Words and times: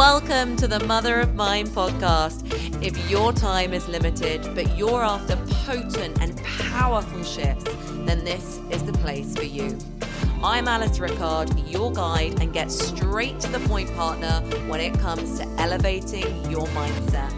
Welcome 0.00 0.56
to 0.56 0.66
the 0.66 0.80
Mother 0.86 1.20
of 1.20 1.34
Mind 1.34 1.68
podcast. 1.68 2.50
If 2.82 3.10
your 3.10 3.34
time 3.34 3.74
is 3.74 3.86
limited, 3.86 4.54
but 4.54 4.74
you're 4.74 5.04
after 5.04 5.36
potent 5.66 6.22
and 6.22 6.42
powerful 6.42 7.22
shifts, 7.22 7.64
then 8.06 8.24
this 8.24 8.58
is 8.70 8.82
the 8.82 8.94
place 8.94 9.36
for 9.36 9.44
you. 9.44 9.76
I'm 10.42 10.68
Alice 10.68 10.98
Rickard, 11.00 11.50
your 11.68 11.92
guide 11.92 12.40
and 12.40 12.50
get 12.50 12.70
straight 12.70 13.38
to 13.40 13.52
the 13.52 13.60
point 13.68 13.94
partner 13.94 14.40
when 14.68 14.80
it 14.80 14.98
comes 14.98 15.38
to 15.38 15.46
elevating 15.58 16.50
your 16.50 16.66
mindset. 16.68 17.30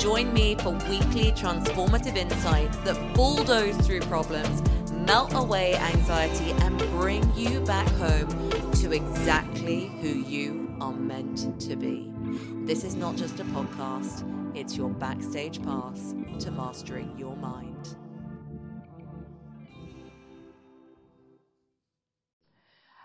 Join 0.00 0.32
me 0.32 0.54
for 0.54 0.70
weekly 0.88 1.32
transformative 1.32 2.16
insights 2.16 2.78
that 2.78 2.96
bulldoze 3.14 3.76
through 3.86 4.00
problems, 4.00 4.62
melt 4.90 5.34
away 5.34 5.74
anxiety, 5.74 6.52
and 6.62 6.78
bring 6.92 7.30
you 7.36 7.60
back 7.60 7.88
home 7.88 8.50
to 8.72 8.90
exactly 8.90 9.92
who 10.00 10.08
you 10.08 10.69
are 10.80 10.92
meant 10.92 11.60
to 11.60 11.76
be. 11.76 12.10
This 12.64 12.84
is 12.84 12.94
not 12.94 13.16
just 13.16 13.38
a 13.40 13.44
podcast, 13.44 14.24
it's 14.56 14.76
your 14.76 14.88
backstage 14.88 15.62
pass 15.62 16.14
to 16.40 16.50
mastering 16.50 17.14
your 17.18 17.36
mind. 17.36 17.96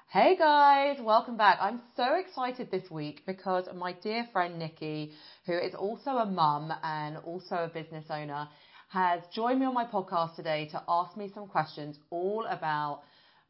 Hey 0.10 0.38
guys, 0.38 0.98
welcome 1.02 1.36
back. 1.36 1.58
I'm 1.60 1.82
so 1.98 2.16
excited 2.16 2.72
this 2.72 2.90
week 2.90 3.24
because 3.26 3.68
my 3.76 3.92
dear 3.92 4.26
friend 4.32 4.58
Nikki, 4.58 5.12
who 5.46 5.58
is 5.58 5.76
also 5.76 6.12
a 6.12 6.26
mum 6.26 6.72
and 6.84 7.18
also 7.18 7.56
a 7.56 7.68
business 7.68 8.06
owner, 8.10 8.48
has 8.88 9.24
joined 9.34 9.60
me 9.60 9.66
on 9.66 9.74
my 9.74 9.84
podcast 9.84 10.38
today 10.38 10.70
to 10.72 10.82
ask 10.88 11.18
me 11.18 11.30
some 11.34 11.48
questions 11.48 12.00
all 12.12 12.46
about 12.50 13.02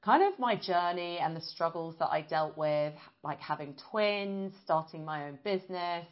kind 0.06 0.22
of 0.22 0.38
my 0.38 0.56
journey 0.56 1.18
and 1.18 1.36
the 1.36 1.42
struggles 1.42 1.96
that 1.98 2.10
I 2.12 2.22
dealt 2.22 2.56
with, 2.56 2.94
like 3.24 3.40
having 3.40 3.76
twins, 3.90 4.54
starting 4.64 5.04
my 5.04 5.26
own 5.26 5.40
business, 5.44 6.06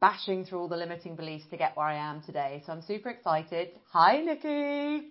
bashing 0.00 0.46
through 0.46 0.60
all 0.60 0.68
the 0.68 0.78
limiting 0.78 1.14
beliefs 1.14 1.44
to 1.50 1.58
get 1.58 1.76
where 1.76 1.86
I 1.86 1.96
am 1.96 2.22
today. 2.22 2.62
So 2.64 2.72
I'm 2.72 2.80
super 2.80 3.10
excited. 3.10 3.68
Hi, 3.92 4.16
Nikki. 4.16 5.08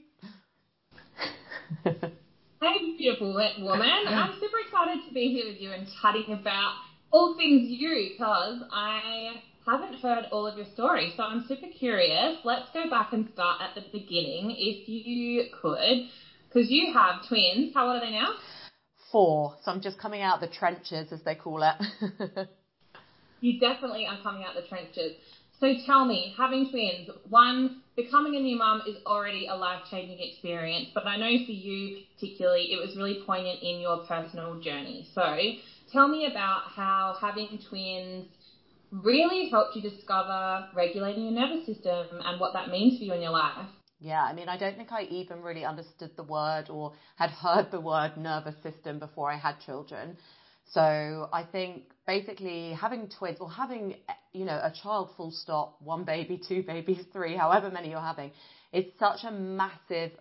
Hey, 1.83 2.95
beautiful 2.97 3.33
woman. 3.33 4.03
I'm 4.07 4.33
super 4.39 4.57
excited 4.65 5.07
to 5.07 5.13
be 5.13 5.33
here 5.33 5.51
with 5.51 5.61
you 5.61 5.71
and 5.71 5.87
chatting 6.01 6.33
about 6.33 6.73
all 7.11 7.35
things 7.37 7.67
you 7.69 8.13
because 8.13 8.63
I 8.71 9.41
haven't 9.65 9.95
heard 9.95 10.25
all 10.31 10.47
of 10.47 10.57
your 10.57 10.67
story. 10.73 11.13
So 11.15 11.23
I'm 11.23 11.45
super 11.47 11.67
curious. 11.77 12.37
Let's 12.43 12.69
go 12.73 12.89
back 12.89 13.13
and 13.13 13.29
start 13.33 13.61
at 13.61 13.75
the 13.75 13.81
beginning 13.91 14.55
if 14.57 14.89
you 14.89 15.45
could. 15.61 16.07
Because 16.51 16.69
you 16.69 16.91
have 16.93 17.27
twins. 17.27 17.73
How 17.73 17.87
old 17.87 17.97
are 17.97 18.05
they 18.05 18.11
now? 18.11 18.33
Four. 19.11 19.55
So 19.63 19.71
I'm 19.71 19.81
just 19.81 19.97
coming 19.97 20.21
out 20.21 20.41
the 20.41 20.47
trenches, 20.47 21.11
as 21.11 21.21
they 21.23 21.35
call 21.35 21.63
it. 21.63 21.75
you 23.41 23.59
definitely 23.59 24.05
are 24.05 24.21
coming 24.21 24.43
out 24.43 24.55
the 24.55 24.67
trenches. 24.67 25.13
So 25.59 25.73
tell 25.85 26.05
me, 26.05 26.33
having 26.37 26.69
twins, 26.69 27.09
one, 27.29 27.81
becoming 27.95 28.35
a 28.35 28.39
new 28.39 28.57
mum 28.57 28.81
is 28.87 28.97
already 29.05 29.47
a 29.47 29.53
life 29.53 29.81
changing 29.91 30.17
experience, 30.19 30.87
but 30.93 31.05
I 31.05 31.17
know 31.17 31.45
for 31.45 31.51
you 31.51 32.03
particularly, 32.15 32.73
it 32.73 32.77
was 32.77 32.95
really 32.97 33.21
poignant 33.25 33.59
in 33.61 33.79
your 33.79 34.03
personal 34.05 34.59
journey. 34.59 35.07
So 35.13 35.37
tell 35.91 36.07
me 36.07 36.25
about 36.25 36.63
how 36.75 37.15
having 37.21 37.59
twins 37.69 38.25
really 38.91 39.49
helped 39.49 39.75
you 39.75 39.83
discover 39.83 40.67
regulating 40.73 41.25
your 41.25 41.33
nervous 41.33 41.65
system 41.65 42.07
and 42.25 42.39
what 42.39 42.53
that 42.53 42.69
means 42.69 42.97
for 42.97 43.05
you 43.05 43.13
in 43.13 43.21
your 43.21 43.31
life. 43.31 43.67
Yeah, 44.01 44.23
I 44.23 44.33
mean, 44.33 44.49
I 44.49 44.57
don't 44.57 44.75
think 44.75 44.91
I 44.91 45.03
even 45.03 45.43
really 45.43 45.63
understood 45.63 46.09
the 46.17 46.23
word 46.23 46.69
or 46.71 46.93
had 47.17 47.29
heard 47.29 47.69
the 47.71 47.79
word 47.79 48.17
nervous 48.17 48.55
system 48.63 48.97
before 48.97 49.31
I 49.31 49.37
had 49.37 49.59
children. 49.59 50.17
So 50.73 51.29
I 51.31 51.43
think 51.43 51.83
basically 52.07 52.73
having 52.73 53.09
twins 53.09 53.37
or 53.39 53.49
having, 53.51 53.95
you 54.33 54.45
know, 54.45 54.57
a 54.57 54.71
child 54.71 55.09
full 55.15 55.31
stop, 55.31 55.75
one 55.81 56.03
baby, 56.03 56.41
two 56.47 56.63
babies, 56.67 57.05
three, 57.13 57.35
however 57.35 57.69
many 57.69 57.91
you're 57.91 58.01
having, 58.01 58.31
it's 58.73 58.89
such 58.99 59.23
a 59.23 59.31
massive, 59.31 60.11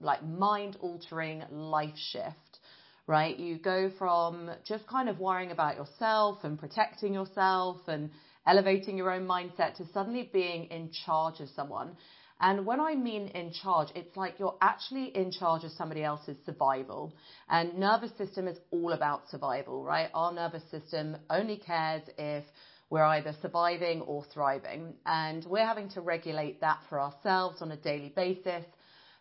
like 0.00 0.22
mind 0.22 0.76
altering 0.80 1.42
life 1.50 1.96
shift, 2.12 2.58
right? 3.06 3.38
You 3.38 3.56
go 3.56 3.90
from 3.98 4.50
just 4.66 4.86
kind 4.86 5.08
of 5.08 5.18
worrying 5.18 5.50
about 5.50 5.76
yourself 5.76 6.44
and 6.44 6.58
protecting 6.58 7.14
yourself 7.14 7.78
and 7.88 8.10
elevating 8.46 8.98
your 8.98 9.10
own 9.10 9.26
mindset 9.26 9.76
to 9.76 9.86
suddenly 9.94 10.28
being 10.30 10.64
in 10.64 10.90
charge 11.06 11.40
of 11.40 11.48
someone. 11.56 11.96
And 12.40 12.64
when 12.64 12.80
I 12.80 12.94
mean 12.94 13.28
in 13.28 13.52
charge, 13.52 13.88
it's 13.94 14.16
like 14.16 14.38
you're 14.38 14.56
actually 14.62 15.14
in 15.14 15.30
charge 15.30 15.62
of 15.64 15.72
somebody 15.72 16.02
else's 16.02 16.38
survival. 16.46 17.14
And 17.48 17.78
nervous 17.78 18.12
system 18.16 18.48
is 18.48 18.58
all 18.70 18.92
about 18.92 19.28
survival, 19.28 19.84
right? 19.84 20.08
Our 20.14 20.32
nervous 20.32 20.62
system 20.70 21.16
only 21.28 21.58
cares 21.58 22.02
if 22.16 22.44
we're 22.88 23.04
either 23.04 23.34
surviving 23.42 24.00
or 24.02 24.24
thriving. 24.32 24.94
And 25.04 25.44
we're 25.44 25.66
having 25.66 25.90
to 25.90 26.00
regulate 26.00 26.60
that 26.62 26.78
for 26.88 27.00
ourselves 27.00 27.60
on 27.60 27.72
a 27.72 27.76
daily 27.76 28.12
basis. 28.16 28.64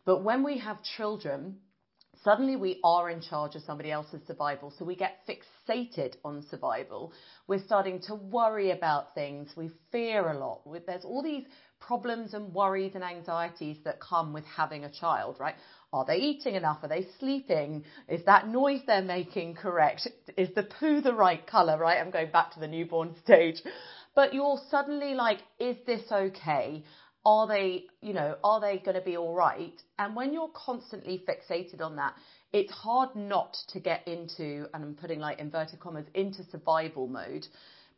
But 0.06 0.24
when 0.24 0.42
we 0.44 0.58
have 0.60 0.78
children, 0.98 1.58
suddenly 2.24 2.56
we 2.56 2.80
are 2.84 3.10
in 3.10 3.22
charge 3.22 3.56
of 3.56 3.64
somebody 3.64 3.92
else's 3.92 4.22
survival. 4.28 4.74
So 4.78 4.86
we 4.86 4.96
get 4.96 5.20
fixated 5.28 6.16
on 6.26 6.46
survival. 6.50 7.14
We're 7.48 7.64
starting 7.64 8.02
to 8.08 8.16
worry 8.16 8.72
about 8.72 9.14
things. 9.14 9.52
We 9.56 9.72
fear 9.92 10.30
a 10.30 10.38
lot. 10.38 10.62
There's 10.86 11.06
all 11.06 11.22
these 11.22 11.46
problems 11.80 12.34
and 12.34 12.54
worries 12.54 12.94
and 12.96 13.04
anxieties 13.04 13.78
that 13.86 14.00
come 14.00 14.34
with 14.34 14.46
having 14.46 14.86
a 14.86 14.92
child, 14.92 15.38
right? 15.40 15.56
Are 15.92 16.06
they 16.06 16.18
eating 16.18 16.56
enough? 16.56 16.80
Are 16.84 16.90
they 16.90 17.08
sleeping? 17.20 17.84
Is 18.08 18.24
that 18.26 18.48
noise 18.48 18.82
they're 18.86 19.02
making 19.02 19.56
correct? 19.56 20.08
Is 20.38 20.50
the 20.56 20.64
poo 20.64 21.02
the 21.02 21.14
right 21.14 21.46
colour, 21.48 21.78
right? 21.78 22.00
I'm 22.00 22.12
going 22.12 22.32
back 22.32 22.54
to 22.54 22.60
the 22.60 22.68
newborn 22.68 23.16
stage. 23.24 23.62
But 24.16 24.34
you're 24.34 24.60
suddenly 24.70 25.14
like, 25.14 25.40
is 25.60 25.78
this 25.86 26.04
okay? 26.12 26.84
Are 27.26 27.48
they, 27.48 27.86
you 28.02 28.14
know, 28.14 28.36
are 28.44 28.62
they 28.62 28.78
going 28.80 28.96
to 28.96 29.04
be 29.04 29.18
all 29.18 29.34
right? 29.36 29.80
And 29.98 30.16
when 30.16 30.34
you're 30.34 30.52
constantly 30.54 31.24
fixated 31.28 31.82
on 31.82 31.96
that, 31.98 32.14
it's 32.52 32.72
hard 32.72 33.16
not 33.16 33.56
to 33.70 33.80
get 33.80 34.08
into, 34.08 34.66
and 34.74 34.84
I'm 34.84 34.96
putting 34.96 35.20
like 35.20 35.40
inverted 35.40 35.80
commas, 35.80 36.06
into 36.14 36.44
survival 36.46 37.08
mode 37.08 37.46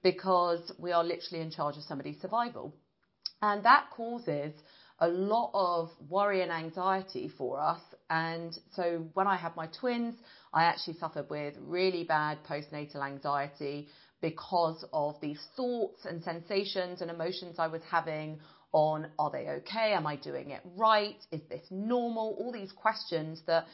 because 0.04 0.72
we 0.78 0.92
are 0.92 1.04
literally 1.04 1.44
in 1.44 1.52
charge 1.52 1.78
of 1.78 1.84
somebody's 1.84 2.20
survival. 2.22 2.74
And 3.42 3.64
that 3.64 3.90
causes 3.92 4.54
a 5.00 5.08
lot 5.08 5.50
of 5.54 5.90
worry 6.10 6.42
and 6.44 6.52
anxiety 6.52 7.32
for 7.38 7.60
us. 7.60 7.82
And 8.10 8.58
so 8.76 9.06
when 9.14 9.28
I 9.28 9.36
had 9.36 9.56
my 9.56 9.68
twins, 9.68 10.16
I 10.54 10.64
actually 10.64 10.98
suffered 10.98 11.30
with 11.30 11.56
really 11.60 12.04
bad 12.04 12.38
postnatal 12.48 13.04
anxiety 13.04 13.88
because 14.22 14.86
of 14.94 15.16
these 15.22 15.42
thoughts 15.58 16.06
and 16.06 16.24
sensations 16.24 17.02
and 17.02 17.10
emotions 17.10 17.56
I 17.58 17.68
was 17.68 17.82
having 17.90 18.40
on 18.74 19.08
are 19.20 19.32
they 19.32 19.48
okay? 19.48 19.94
Am 19.94 20.06
I 20.08 20.16
doing 20.16 20.52
it 20.52 20.62
right? 20.78 21.18
Is 21.32 21.42
this 21.50 21.64
normal? 21.72 22.38
All 22.40 22.52
these 22.52 22.72
questions 22.72 23.42
that 23.48 23.66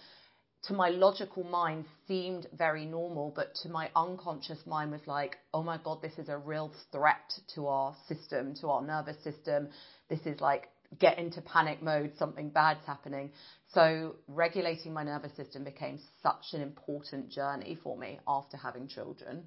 to 0.68 0.74
my 0.74 0.90
logical 0.90 1.44
mind 1.44 1.86
seemed 2.08 2.48
very 2.58 2.86
normal, 2.86 3.32
but 3.36 3.56
to 3.64 3.70
my 3.70 3.90
unconscious 3.96 4.60
mind 4.66 4.92
was 4.92 5.02
like, 5.06 5.38
oh 5.54 5.64
my 5.64 5.78
God, 5.84 6.02
this 6.02 6.18
is 6.18 6.30
a 6.30 6.38
real 6.38 6.72
threat 6.92 7.34
to 7.56 7.68
our 7.68 7.96
system, 8.08 8.54
to 8.62 8.70
our 8.70 8.82
nervous 8.82 9.22
system. 9.24 9.70
This 10.10 10.20
is 10.26 10.42
like, 10.42 10.70
get 11.00 11.20
into 11.20 11.42
panic 11.42 11.82
mode, 11.82 12.12
something 12.18 12.50
bad's 12.50 12.86
happening. 12.86 13.32
So 13.74 14.16
regulating 14.28 14.94
my 14.94 15.04
nervous 15.04 15.36
system 15.36 15.64
became 15.64 16.00
such 16.22 16.54
an 16.54 16.62
important 16.62 17.30
journey 17.30 17.78
for 17.82 17.98
me 17.98 18.20
after 18.28 18.58
having 18.58 18.88
children. 18.88 19.44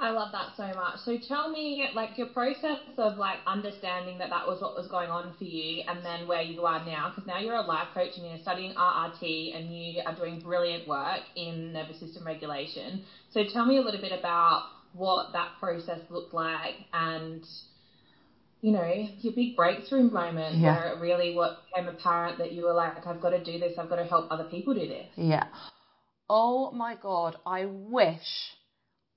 I 0.00 0.10
love 0.10 0.32
that 0.32 0.56
so 0.56 0.66
much. 0.74 1.00
So 1.04 1.18
tell 1.28 1.50
me, 1.50 1.86
like, 1.94 2.16
your 2.16 2.28
process 2.28 2.78
of 2.96 3.18
like 3.18 3.36
understanding 3.46 4.16
that 4.18 4.30
that 4.30 4.46
was 4.46 4.60
what 4.62 4.74
was 4.74 4.88
going 4.88 5.10
on 5.10 5.34
for 5.38 5.44
you, 5.44 5.82
and 5.86 6.04
then 6.04 6.26
where 6.26 6.40
you 6.40 6.64
are 6.64 6.84
now, 6.86 7.10
because 7.10 7.26
now 7.26 7.38
you're 7.38 7.54
a 7.54 7.60
life 7.60 7.88
coach 7.92 8.12
and 8.16 8.26
you're 8.26 8.38
studying 8.38 8.74
RRT, 8.74 9.56
and 9.56 9.74
you 9.74 10.00
are 10.06 10.14
doing 10.16 10.40
brilliant 10.40 10.88
work 10.88 11.20
in 11.36 11.74
nervous 11.74 12.00
system 12.00 12.24
regulation. 12.24 13.04
So 13.32 13.44
tell 13.52 13.66
me 13.66 13.76
a 13.76 13.82
little 13.82 14.00
bit 14.00 14.18
about 14.18 14.68
what 14.94 15.32
that 15.34 15.50
process 15.60 16.00
looked 16.08 16.32
like, 16.32 16.76
and 16.94 17.44
you 18.62 18.72
know, 18.72 19.08
your 19.20 19.34
big 19.34 19.56
breakthrough 19.56 20.10
moment 20.10 20.58
yeah. 20.58 20.76
where 20.76 20.92
it 20.92 21.00
really 21.00 21.34
what 21.34 21.58
became 21.66 21.88
apparent 21.88 22.38
that 22.38 22.52
you 22.52 22.64
were 22.64 22.74
like, 22.74 23.06
I've 23.06 23.20
got 23.20 23.30
to 23.30 23.42
do 23.42 23.58
this, 23.58 23.78
I've 23.78 23.88
got 23.88 23.96
to 23.96 24.04
help 24.04 24.30
other 24.30 24.44
people 24.44 24.74
do 24.74 24.86
this. 24.86 25.06
Yeah. 25.16 25.44
Oh 26.28 26.70
my 26.70 26.96
God, 27.00 27.36
I 27.44 27.66
wish 27.66 28.16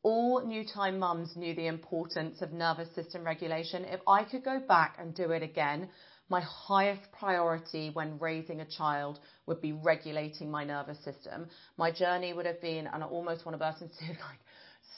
all 0.04 0.46
new 0.46 0.66
time 0.66 1.00
mums 1.00 1.36
knew 1.36 1.56
the 1.56 1.68
importance 1.68 2.42
of 2.42 2.52
nervous 2.52 2.94
system 2.94 3.24
regulation. 3.24 3.86
If 3.86 4.02
I 4.08 4.24
could 4.26 4.44
go 4.44 4.60
back 4.60 4.98
and 5.00 5.16
do 5.16 5.32
it 5.32 5.42
again, 5.42 5.90
my 6.30 6.42
highest 6.42 7.02
priority 7.18 7.90
when 7.94 8.20
raising 8.20 8.62
a 8.62 8.66
child 8.66 9.20
would 9.46 9.62
be 9.62 9.72
regulating 9.72 10.52
my 10.52 10.64
nervous 10.64 11.02
system. 11.04 11.48
My 11.78 11.92
journey 11.92 12.34
would 12.34 12.46
have 12.46 12.62
been, 12.62 12.88
and 12.88 13.04
I 13.04 13.08
almost 13.08 13.46
want 13.46 13.58
to 13.58 13.60
burst 13.60 13.82
into 13.82 13.96
like, 14.08 14.40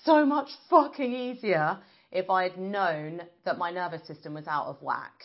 so 0.04 0.26
much 0.26 0.50
fucking 0.70 1.14
easier 1.14 1.78
if 2.12 2.30
I 2.30 2.44
had 2.44 2.58
known 2.58 3.22
that 3.44 3.58
my 3.58 3.72
nervous 3.72 4.06
system 4.08 4.34
was 4.34 4.48
out 4.48 4.68
of 4.68 4.82
whack. 4.82 5.24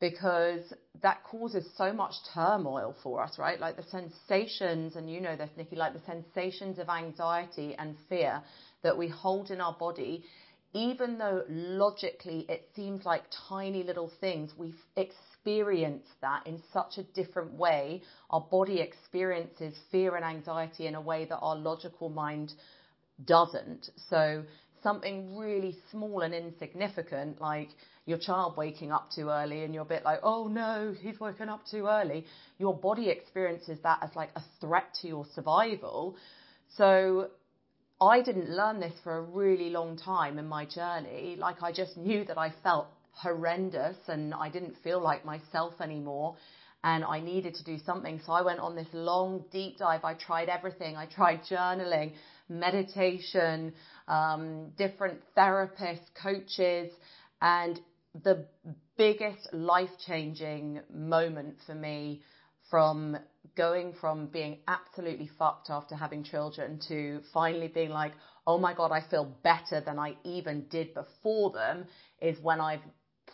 Because 0.00 0.72
that 1.02 1.24
causes 1.24 1.68
so 1.76 1.92
much 1.92 2.14
turmoil 2.32 2.94
for 3.02 3.20
us, 3.20 3.36
right? 3.36 3.58
Like 3.58 3.76
the 3.76 3.82
sensations, 3.82 4.94
and 4.94 5.10
you 5.10 5.20
know 5.20 5.34
this, 5.34 5.50
Nikki, 5.56 5.74
like 5.74 5.92
the 5.92 6.02
sensations 6.06 6.78
of 6.78 6.88
anxiety 6.88 7.74
and 7.76 7.96
fear 8.08 8.40
that 8.82 8.96
we 8.96 9.08
hold 9.08 9.50
in 9.50 9.60
our 9.60 9.74
body, 9.74 10.24
even 10.74 11.18
though 11.18 11.42
logically 11.48 12.44
it 12.48 12.68
seems 12.76 13.04
like 13.04 13.22
tiny 13.48 13.82
little 13.82 14.10
things, 14.20 14.52
we 14.56 14.74
experience 14.96 16.06
that 16.20 16.46
in 16.46 16.60
such 16.72 16.98
a 16.98 17.02
different 17.02 17.52
way. 17.54 18.02
Our 18.30 18.40
body 18.40 18.80
experiences 18.80 19.74
fear 19.90 20.16
and 20.16 20.24
anxiety 20.24 20.86
in 20.86 20.94
a 20.94 21.00
way 21.00 21.24
that 21.24 21.38
our 21.38 21.56
logical 21.56 22.10
mind 22.10 22.52
doesn't. 23.24 23.90
So 24.10 24.44
something 24.82 25.36
really 25.36 25.76
small 25.90 26.20
and 26.20 26.34
insignificant, 26.34 27.40
like 27.40 27.70
your 28.06 28.18
child 28.18 28.56
waking 28.56 28.92
up 28.92 29.08
too 29.14 29.28
early 29.28 29.64
and 29.64 29.74
you're 29.74 29.82
a 29.82 29.86
bit 29.86 30.04
like, 30.04 30.20
oh 30.22 30.48
no, 30.48 30.94
he's 31.00 31.18
woken 31.18 31.48
up 31.48 31.62
too 31.70 31.86
early, 31.86 32.26
your 32.58 32.74
body 32.74 33.08
experiences 33.08 33.78
that 33.82 33.98
as 34.02 34.10
like 34.14 34.30
a 34.36 34.42
threat 34.60 34.94
to 35.00 35.08
your 35.08 35.26
survival. 35.34 36.16
So 36.76 37.28
I 38.00 38.20
didn't 38.22 38.50
learn 38.50 38.78
this 38.78 38.94
for 39.02 39.18
a 39.18 39.22
really 39.22 39.70
long 39.70 39.96
time 39.96 40.38
in 40.38 40.46
my 40.46 40.64
journey. 40.64 41.36
Like 41.38 41.62
I 41.62 41.72
just 41.72 41.96
knew 41.96 42.24
that 42.26 42.38
I 42.38 42.52
felt 42.62 42.86
horrendous 43.10 43.96
and 44.06 44.32
I 44.34 44.48
didn't 44.48 44.76
feel 44.84 45.00
like 45.00 45.24
myself 45.24 45.80
anymore 45.80 46.36
and 46.84 47.04
I 47.04 47.18
needed 47.18 47.54
to 47.56 47.64
do 47.64 47.76
something. 47.84 48.20
So 48.24 48.32
I 48.32 48.42
went 48.42 48.60
on 48.60 48.76
this 48.76 48.86
long 48.92 49.44
deep 49.50 49.78
dive. 49.78 50.04
I 50.04 50.14
tried 50.14 50.48
everything. 50.48 50.96
I 50.96 51.06
tried 51.06 51.42
journaling, 51.42 52.12
meditation, 52.48 53.72
um, 54.06 54.70
different 54.78 55.20
therapists, 55.36 56.06
coaches, 56.22 56.92
and 57.42 57.80
the 58.22 58.44
biggest 58.96 59.52
life 59.52 59.90
changing 60.06 60.80
moment 60.92 61.56
for 61.66 61.74
me 61.74 62.22
from 62.70 63.16
going 63.56 63.92
from 64.00 64.26
being 64.26 64.58
absolutely 64.68 65.30
fucked 65.38 65.70
after 65.70 65.94
having 65.94 66.22
children 66.22 66.78
to 66.88 67.20
finally 67.32 67.68
being 67.68 67.90
like, 67.90 68.12
oh 68.46 68.58
my 68.58 68.74
God, 68.74 68.92
I 68.92 69.02
feel 69.10 69.34
better 69.42 69.80
than 69.80 69.98
I 69.98 70.16
even 70.24 70.66
did 70.70 70.94
before 70.94 71.50
them 71.50 71.86
is 72.20 72.38
when 72.42 72.60
I've 72.60 72.82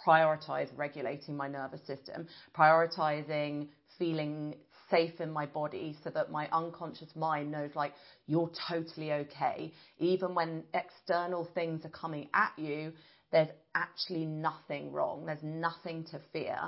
prioritized 0.07 0.71
regulating 0.77 1.37
my 1.37 1.49
nervous 1.49 1.87
system, 1.87 2.27
prioritizing 2.57 3.69
feeling 3.99 4.55
safe 4.91 5.21
in 5.21 5.31
my 5.31 5.47
body 5.47 5.97
so 6.05 6.11
that 6.11 6.31
my 6.31 6.49
unconscious 6.53 7.15
mind 7.15 7.51
knows 7.51 7.71
like 7.75 7.93
you're 8.27 8.51
totally 8.69 9.13
okay. 9.13 9.73
Even 9.99 10.35
when 10.35 10.65
external 10.75 11.49
things 11.55 11.85
are 11.85 11.91
coming 11.91 12.29
at 12.35 12.53
you, 12.57 12.93
there's 13.33 13.49
actually 13.75 14.25
nothing 14.25 14.93
wrong. 14.93 15.27
There's 15.27 15.43
nothing 15.43 16.05
to 16.11 16.21
fear. 16.33 16.59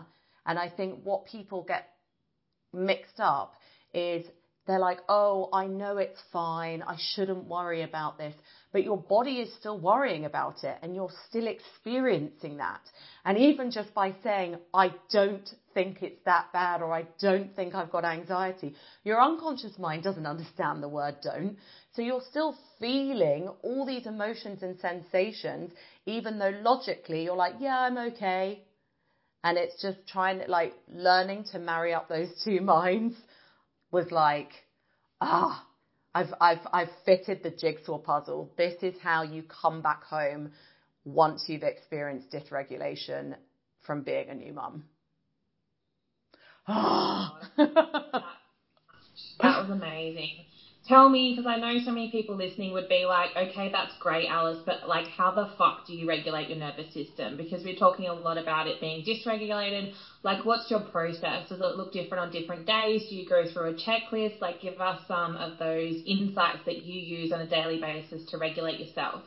And 0.47 0.59
I 0.59 0.69
think 0.69 1.01
what 1.05 1.27
people 1.27 1.63
get 1.63 1.89
mixed 2.73 3.21
up 3.21 3.55
is 3.95 4.27
they're 4.67 4.79
like, 4.81 4.99
oh, 5.09 5.49
I 5.53 5.67
know 5.67 5.97
it's 5.99 6.21
fine. 6.33 6.83
I 6.83 6.97
shouldn't 6.99 7.45
worry 7.45 7.83
about 7.83 8.19
this. 8.19 8.35
But 8.73 8.83
your 8.83 8.97
body 8.97 9.39
is 9.39 9.55
still 9.55 9.79
worrying 9.79 10.25
about 10.25 10.65
it 10.65 10.77
and 10.83 10.95
you're 10.95 11.13
still 11.29 11.47
experiencing 11.47 12.57
that. 12.57 12.81
And 13.25 13.39
even 13.39 13.71
just 13.71 13.95
by 13.95 14.15
saying, 14.25 14.57
I 14.75 14.93
don't 15.13 15.49
think 15.73 16.03
it's 16.03 16.21
that 16.25 16.53
bad 16.53 16.83
or 16.83 16.93
I 16.93 17.07
don't 17.21 17.55
think 17.55 17.75
I've 17.75 17.93
got 17.93 18.05
anxiety, 18.05 18.75
your 19.05 19.23
unconscious 19.23 19.79
mind 19.79 20.03
doesn't 20.03 20.27
understand 20.27 20.83
the 20.83 20.89
word 20.89 21.17
don't. 21.23 21.57
So 21.95 22.03
you're 22.03 22.23
still 22.29 22.57
feeling 22.81 23.49
all 23.63 23.87
these 23.87 24.07
emotions 24.07 24.63
and 24.63 24.79
sensations, 24.81 25.73
even 26.07 26.39
though 26.39 26.53
logically 26.61 27.25
you're 27.25 27.37
like, 27.37 27.55
yeah, 27.61 27.79
I'm 27.79 27.97
okay. 27.99 28.65
And 29.47 29.57
it's 29.59 29.81
just 29.81 29.99
trying, 30.09 30.43
like, 30.49 30.75
learning 30.93 31.45
to 31.53 31.61
marry 31.61 31.95
up 31.95 32.09
those 32.09 32.27
two 32.45 32.61
minds 32.61 33.15
was 33.93 34.11
like, 34.11 34.51
ah, 35.21 35.65
I've, 36.13 36.35
I've, 36.41 36.67
I've 36.73 36.89
fitted 37.05 37.45
the 37.45 37.51
jigsaw 37.51 37.99
puzzle. 37.99 38.51
This 38.59 38.75
is 38.83 38.95
how 39.01 39.23
you 39.23 39.45
come 39.45 39.83
back 39.83 40.03
home 40.03 40.51
once 41.05 41.45
you've 41.47 41.63
experienced 41.63 42.33
dysregulation 42.33 43.37
from 43.87 44.03
being 44.03 44.31
a 44.31 44.35
new 44.35 44.53
mum. 44.53 44.83
that 46.67 47.31
was 49.41 49.71
amazing 49.71 50.45
tell 50.89 51.09
me, 51.09 51.35
because 51.35 51.47
I 51.47 51.59
know 51.59 51.79
so 51.85 51.91
many 51.91 52.11
people 52.11 52.37
listening 52.37 52.73
would 52.73 52.89
be 52.89 53.05
like, 53.05 53.31
okay, 53.37 53.71
that's 53.71 53.93
great, 53.99 54.29
Alice, 54.29 54.59
but 54.65 54.89
like, 54.89 55.07
how 55.07 55.31
the 55.31 55.51
fuck 55.59 55.87
do 55.87 55.95
you 55.95 56.09
regulate 56.09 56.49
your 56.49 56.59
nervous 56.59 56.93
system? 56.95 57.37
Because 57.37 57.65
we're 57.65 57.77
talking 57.77 58.07
a 58.07 58.13
lot 58.13 58.39
about 58.39 58.67
it 58.67 58.81
being 58.81 59.05
dysregulated. 59.05 59.93
Like, 60.23 60.45
what's 60.45 60.71
your 60.71 60.81
process? 60.81 61.49
Does 61.49 61.61
it 61.61 61.77
look 61.77 61.93
different 61.93 62.23
on 62.23 62.31
different 62.31 62.67
days? 62.67 63.07
Do 63.09 63.17
you 63.17 63.29
go 63.29 63.45
through 63.53 63.71
a 63.71 63.75
checklist? 63.75 64.41
Like, 64.41 64.61
give 64.61 64.81
us 64.81 65.01
some 65.09 65.37
of 65.37 65.59
those 65.59 66.03
insights 66.07 66.61
that 66.67 66.85
you 66.85 67.01
use 67.01 67.33
on 67.33 67.41
a 67.41 67.49
daily 67.49 67.81
basis 67.81 68.29
to 68.31 68.39
regulate 68.39 68.81
yourself. 68.81 69.23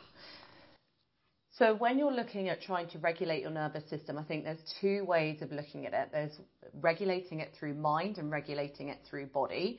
So 1.52 1.74
when 1.74 1.98
you're 1.98 2.12
looking 2.12 2.48
at 2.48 2.62
trying 2.62 2.88
to 2.88 2.98
regulate 3.00 3.42
your 3.42 3.50
nervous 3.50 3.88
system, 3.90 4.16
I 4.16 4.22
think 4.22 4.44
there's 4.44 4.62
two 4.80 5.04
ways 5.04 5.42
of 5.42 5.52
looking 5.52 5.84
at 5.86 5.92
it. 5.92 6.08
There's 6.10 6.40
regulating 6.80 7.40
it 7.40 7.50
through 7.58 7.74
mind 7.74 8.16
and 8.16 8.30
regulating 8.30 8.88
it 8.88 8.98
through 9.10 9.26
body. 9.26 9.78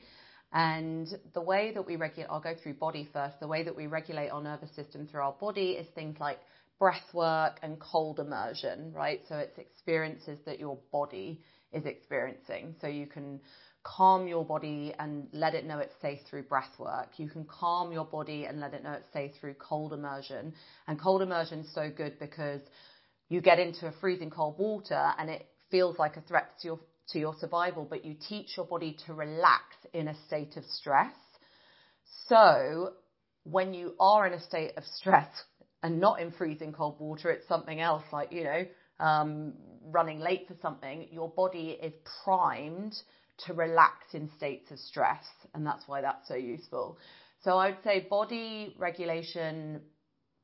And 0.52 1.08
the 1.34 1.40
way 1.40 1.72
that 1.74 1.86
we 1.86 1.96
regulate, 1.96 2.28
I'll 2.28 2.40
go 2.40 2.54
through 2.62 2.74
body 2.74 3.08
first. 3.12 3.40
The 3.40 3.48
way 3.48 3.62
that 3.64 3.74
we 3.74 3.86
regulate 3.86 4.28
our 4.28 4.42
nervous 4.42 4.74
system 4.74 5.06
through 5.06 5.22
our 5.22 5.32
body 5.32 5.72
is 5.72 5.86
things 5.94 6.16
like 6.20 6.38
breath 6.78 7.14
work 7.14 7.58
and 7.62 7.78
cold 7.80 8.20
immersion, 8.20 8.92
right? 8.92 9.20
So 9.28 9.36
it's 9.36 9.58
experiences 9.58 10.38
that 10.46 10.60
your 10.60 10.78
body 10.90 11.40
is 11.72 11.86
experiencing. 11.86 12.74
So 12.80 12.86
you 12.86 13.06
can 13.06 13.40
calm 13.82 14.28
your 14.28 14.44
body 14.44 14.94
and 14.98 15.26
let 15.32 15.54
it 15.54 15.64
know 15.64 15.78
it's 15.78 15.94
safe 16.02 16.20
through 16.28 16.44
breath 16.44 16.78
work. 16.78 17.08
You 17.16 17.28
can 17.28 17.44
calm 17.44 17.92
your 17.92 18.04
body 18.04 18.44
and 18.44 18.60
let 18.60 18.74
it 18.74 18.84
know 18.84 18.92
it's 18.92 19.12
safe 19.12 19.32
through 19.40 19.54
cold 19.54 19.92
immersion. 19.92 20.52
And 20.86 21.00
cold 21.00 21.22
immersion 21.22 21.60
is 21.60 21.74
so 21.74 21.90
good 21.90 22.18
because 22.18 22.60
you 23.28 23.40
get 23.40 23.58
into 23.58 23.86
a 23.86 23.92
freezing 24.00 24.30
cold 24.30 24.58
water 24.58 25.12
and 25.18 25.30
it 25.30 25.46
feels 25.70 25.98
like 25.98 26.16
a 26.16 26.20
threat 26.20 26.50
to 26.60 26.68
your 26.68 26.80
to 27.10 27.18
your 27.18 27.34
survival, 27.38 27.86
but 27.88 28.04
you 28.04 28.14
teach 28.28 28.56
your 28.56 28.66
body 28.66 28.96
to 29.06 29.14
relax 29.14 29.64
in 29.92 30.08
a 30.08 30.14
state 30.26 30.56
of 30.56 30.64
stress. 30.64 31.14
So 32.28 32.92
when 33.44 33.74
you 33.74 33.94
are 33.98 34.26
in 34.26 34.32
a 34.32 34.40
state 34.40 34.72
of 34.76 34.84
stress 34.84 35.28
and 35.82 36.00
not 36.00 36.20
in 36.20 36.30
freezing 36.30 36.72
cold 36.72 37.00
water, 37.00 37.30
it's 37.30 37.48
something 37.48 37.80
else 37.80 38.04
like, 38.12 38.32
you 38.32 38.44
know, 38.44 38.64
um, 39.00 39.54
running 39.84 40.20
late 40.20 40.46
for 40.46 40.54
something, 40.62 41.08
your 41.10 41.28
body 41.28 41.78
is 41.82 41.92
primed 42.24 42.94
to 43.46 43.52
relax 43.52 44.14
in 44.14 44.30
states 44.36 44.70
of 44.70 44.78
stress. 44.78 45.24
And 45.54 45.66
that's 45.66 45.88
why 45.88 46.00
that's 46.00 46.28
so 46.28 46.36
useful. 46.36 46.98
So 47.42 47.58
I 47.58 47.70
would 47.70 47.82
say 47.82 48.06
body 48.08 48.76
regulation 48.78 49.80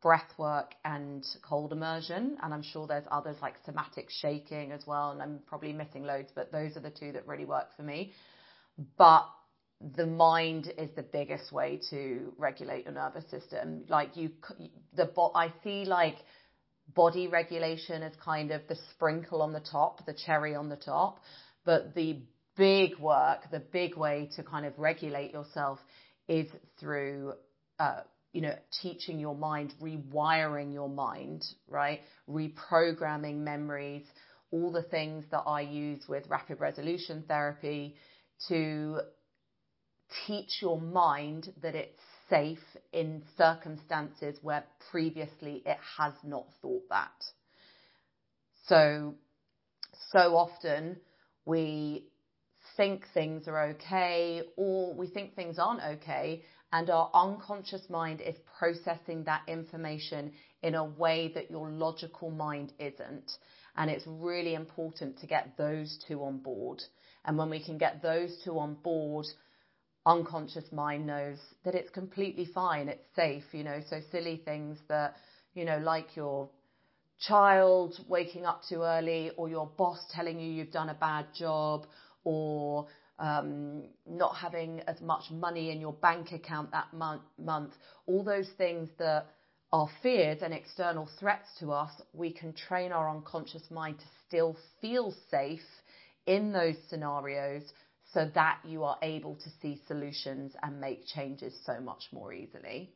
breath 0.00 0.32
work 0.38 0.74
and 0.84 1.24
cold 1.42 1.72
immersion. 1.72 2.36
And 2.42 2.54
I'm 2.54 2.62
sure 2.62 2.86
there's 2.86 3.06
others 3.10 3.36
like 3.42 3.54
somatic 3.64 4.08
shaking 4.10 4.72
as 4.72 4.86
well. 4.86 5.10
And 5.10 5.22
I'm 5.22 5.40
probably 5.46 5.72
missing 5.72 6.04
loads, 6.04 6.30
but 6.34 6.52
those 6.52 6.76
are 6.76 6.80
the 6.80 6.90
two 6.90 7.12
that 7.12 7.26
really 7.26 7.44
work 7.44 7.68
for 7.76 7.82
me. 7.82 8.12
But 8.96 9.26
the 9.96 10.06
mind 10.06 10.72
is 10.76 10.90
the 10.96 11.02
biggest 11.02 11.52
way 11.52 11.80
to 11.90 12.32
regulate 12.36 12.84
your 12.84 12.94
nervous 12.94 13.28
system. 13.30 13.84
Like 13.88 14.16
you, 14.16 14.30
the, 14.94 15.10
I 15.34 15.52
see 15.62 15.84
like 15.84 16.16
body 16.94 17.28
regulation 17.28 18.02
as 18.02 18.12
kind 18.24 18.50
of 18.50 18.62
the 18.68 18.76
sprinkle 18.90 19.42
on 19.42 19.52
the 19.52 19.60
top, 19.60 20.04
the 20.06 20.14
cherry 20.14 20.54
on 20.54 20.68
the 20.68 20.76
top. 20.76 21.20
But 21.64 21.94
the 21.94 22.20
big 22.56 22.98
work, 22.98 23.50
the 23.50 23.60
big 23.60 23.96
way 23.96 24.30
to 24.36 24.42
kind 24.42 24.66
of 24.66 24.78
regulate 24.78 25.32
yourself 25.32 25.78
is 26.28 26.46
through 26.80 27.34
uh, 27.78 28.00
you 28.32 28.42
know, 28.42 28.54
teaching 28.82 29.18
your 29.18 29.34
mind, 29.34 29.74
rewiring 29.80 30.72
your 30.72 30.88
mind, 30.88 31.44
right? 31.68 32.00
Reprogramming 32.28 33.36
memories, 33.38 34.04
all 34.50 34.70
the 34.70 34.82
things 34.82 35.24
that 35.30 35.42
I 35.46 35.62
use 35.62 36.02
with 36.08 36.24
rapid 36.28 36.60
resolution 36.60 37.24
therapy 37.26 37.96
to 38.48 39.00
teach 40.26 40.62
your 40.62 40.80
mind 40.80 41.52
that 41.62 41.74
it's 41.74 42.00
safe 42.30 42.58
in 42.92 43.22
circumstances 43.36 44.38
where 44.42 44.64
previously 44.90 45.62
it 45.66 45.78
has 45.98 46.12
not 46.24 46.46
thought 46.62 46.88
that. 46.90 47.24
So, 48.66 49.14
so 50.12 50.36
often 50.36 50.98
we 51.46 52.08
think 52.76 53.04
things 53.14 53.48
are 53.48 53.70
okay 53.70 54.42
or 54.56 54.94
we 54.94 55.08
think 55.08 55.34
things 55.34 55.58
aren't 55.58 55.82
okay 55.82 56.42
and 56.72 56.90
our 56.90 57.10
unconscious 57.14 57.88
mind 57.88 58.20
is 58.20 58.36
processing 58.58 59.24
that 59.24 59.42
information 59.48 60.32
in 60.62 60.74
a 60.74 60.84
way 60.84 61.32
that 61.34 61.50
your 61.50 61.70
logical 61.70 62.30
mind 62.30 62.72
isn't. 62.78 63.30
And 63.76 63.90
it's 63.90 64.04
really 64.06 64.54
important 64.54 65.18
to 65.20 65.26
get 65.26 65.56
those 65.56 65.98
two 66.06 66.22
on 66.22 66.38
board. 66.38 66.82
And 67.24 67.38
when 67.38 67.48
we 67.48 67.62
can 67.62 67.78
get 67.78 68.02
those 68.02 68.36
two 68.44 68.58
on 68.58 68.74
board, 68.74 69.26
unconscious 70.04 70.70
mind 70.72 71.06
knows 71.06 71.38
that 71.64 71.74
it's 71.74 71.90
completely 71.90 72.46
fine, 72.46 72.88
it's 72.88 73.04
safe, 73.14 73.44
you 73.52 73.64
know, 73.64 73.80
so 73.88 74.00
silly 74.10 74.42
things 74.44 74.78
that, 74.88 75.16
you 75.54 75.64
know, 75.64 75.78
like 75.78 76.16
your 76.16 76.48
child 77.20 77.94
waking 78.08 78.46
up 78.46 78.62
too 78.68 78.82
early 78.82 79.30
or 79.36 79.48
your 79.48 79.66
boss 79.76 79.98
telling 80.12 80.38
you 80.38 80.50
you've 80.50 80.72
done 80.72 80.88
a 80.88 80.94
bad 80.94 81.26
job 81.36 81.86
or 82.24 82.86
um, 83.18 83.84
not 84.08 84.36
having 84.36 84.80
as 84.86 85.00
much 85.00 85.30
money 85.30 85.70
in 85.70 85.80
your 85.80 85.92
bank 85.92 86.32
account 86.32 86.70
that 86.72 86.92
month, 86.92 87.22
month, 87.38 87.72
all 88.06 88.22
those 88.22 88.48
things 88.56 88.88
that 88.98 89.26
are 89.72 89.88
fears 90.02 90.38
and 90.42 90.54
external 90.54 91.08
threats 91.18 91.48
to 91.60 91.72
us, 91.72 91.90
we 92.12 92.32
can 92.32 92.52
train 92.52 92.92
our 92.92 93.10
unconscious 93.10 93.70
mind 93.70 93.98
to 93.98 94.04
still 94.26 94.56
feel 94.80 95.14
safe 95.30 95.60
in 96.26 96.52
those 96.52 96.76
scenarios 96.88 97.62
so 98.12 98.30
that 98.34 98.58
you 98.64 98.84
are 98.84 98.98
able 99.02 99.34
to 99.34 99.50
see 99.60 99.80
solutions 99.86 100.52
and 100.62 100.80
make 100.80 101.06
changes 101.06 101.52
so 101.66 101.80
much 101.80 102.04
more 102.12 102.32
easily. 102.32 102.90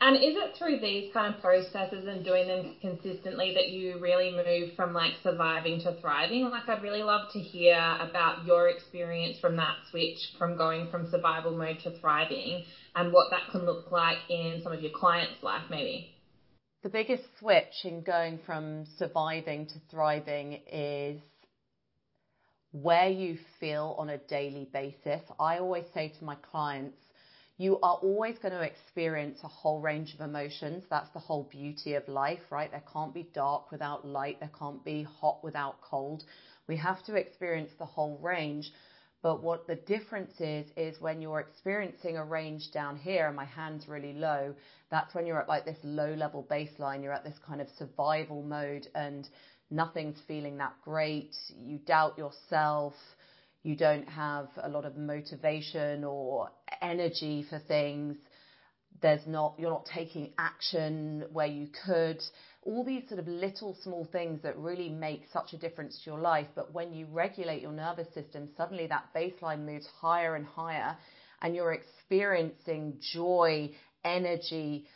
And 0.00 0.14
is 0.14 0.36
it 0.36 0.56
through 0.56 0.78
these 0.78 1.12
kind 1.12 1.34
of 1.34 1.40
processes 1.40 2.06
and 2.06 2.24
doing 2.24 2.46
them 2.46 2.76
consistently 2.80 3.52
that 3.54 3.70
you 3.70 3.98
really 3.98 4.30
move 4.30 4.76
from 4.76 4.94
like 4.94 5.14
surviving 5.24 5.80
to 5.80 6.00
thriving? 6.00 6.48
Like, 6.50 6.68
I'd 6.68 6.82
really 6.82 7.02
love 7.02 7.32
to 7.32 7.40
hear 7.40 7.76
about 8.00 8.44
your 8.44 8.68
experience 8.68 9.38
from 9.40 9.56
that 9.56 9.74
switch 9.90 10.18
from 10.38 10.56
going 10.56 10.88
from 10.90 11.10
survival 11.10 11.50
mode 11.50 11.78
to 11.82 11.98
thriving 11.98 12.64
and 12.94 13.12
what 13.12 13.30
that 13.30 13.50
can 13.50 13.66
look 13.66 13.90
like 13.90 14.18
in 14.28 14.60
some 14.62 14.72
of 14.72 14.80
your 14.80 14.92
clients' 14.92 15.42
life, 15.42 15.64
maybe. 15.68 16.14
The 16.84 16.88
biggest 16.88 17.24
switch 17.40 17.84
in 17.84 18.02
going 18.02 18.38
from 18.46 18.86
surviving 18.98 19.66
to 19.66 19.74
thriving 19.90 20.60
is 20.70 21.20
where 22.70 23.08
you 23.08 23.36
feel 23.58 23.96
on 23.98 24.10
a 24.10 24.18
daily 24.18 24.68
basis. 24.72 25.22
I 25.40 25.58
always 25.58 25.86
say 25.92 26.12
to 26.20 26.24
my 26.24 26.36
clients, 26.36 26.98
you 27.58 27.78
are 27.80 27.96
always 27.96 28.38
going 28.38 28.54
to 28.54 28.62
experience 28.62 29.40
a 29.42 29.48
whole 29.48 29.80
range 29.80 30.14
of 30.14 30.20
emotions. 30.20 30.84
That's 30.88 31.10
the 31.10 31.18
whole 31.18 31.48
beauty 31.50 31.94
of 31.94 32.06
life, 32.06 32.40
right? 32.50 32.70
There 32.70 32.82
can't 32.92 33.12
be 33.12 33.28
dark 33.34 33.72
without 33.72 34.06
light. 34.06 34.38
There 34.38 34.50
can't 34.56 34.82
be 34.84 35.02
hot 35.02 35.42
without 35.42 35.80
cold. 35.80 36.22
We 36.68 36.76
have 36.76 37.04
to 37.06 37.16
experience 37.16 37.72
the 37.76 37.84
whole 37.84 38.16
range. 38.22 38.70
But 39.22 39.42
what 39.42 39.66
the 39.66 39.74
difference 39.74 40.40
is, 40.40 40.70
is 40.76 41.00
when 41.00 41.20
you're 41.20 41.40
experiencing 41.40 42.16
a 42.16 42.24
range 42.24 42.70
down 42.72 42.96
here 42.96 43.26
and 43.26 43.34
my 43.34 43.46
hand's 43.46 43.88
really 43.88 44.12
low, 44.12 44.54
that's 44.92 45.12
when 45.12 45.26
you're 45.26 45.40
at 45.40 45.48
like 45.48 45.64
this 45.64 45.78
low 45.82 46.14
level 46.14 46.46
baseline. 46.48 47.02
You're 47.02 47.12
at 47.12 47.24
this 47.24 47.38
kind 47.44 47.60
of 47.60 47.66
survival 47.76 48.44
mode 48.44 48.86
and 48.94 49.28
nothing's 49.68 50.20
feeling 50.28 50.58
that 50.58 50.74
great. 50.84 51.34
You 51.60 51.78
doubt 51.78 52.16
yourself 52.16 52.94
you 53.62 53.76
don't 53.76 54.08
have 54.08 54.48
a 54.62 54.68
lot 54.68 54.84
of 54.84 54.96
motivation 54.96 56.04
or 56.04 56.50
energy 56.80 57.44
for 57.48 57.58
things. 57.58 58.16
There's 59.00 59.26
not, 59.26 59.54
you're 59.58 59.70
not 59.70 59.86
taking 59.86 60.32
action 60.38 61.24
where 61.32 61.46
you 61.46 61.68
could. 61.84 62.20
All 62.62 62.84
these 62.84 63.08
sort 63.08 63.20
of 63.20 63.28
little 63.28 63.76
small 63.82 64.08
things 64.10 64.42
that 64.42 64.58
really 64.58 64.88
make 64.88 65.24
such 65.32 65.52
a 65.52 65.58
difference 65.58 66.00
to 66.02 66.10
your 66.10 66.20
life. 66.20 66.46
But 66.54 66.72
when 66.72 66.92
you 66.92 67.06
regulate 67.06 67.62
your 67.62 67.72
nervous 67.72 68.12
system, 68.14 68.48
suddenly 68.56 68.86
that 68.88 69.08
baseline 69.14 69.64
moves 69.64 69.86
higher 70.00 70.34
and 70.34 70.46
higher 70.46 70.96
and 71.40 71.54
you're 71.54 71.72
experiencing 71.72 72.98
joy, 73.12 73.70
energy, 74.04 74.86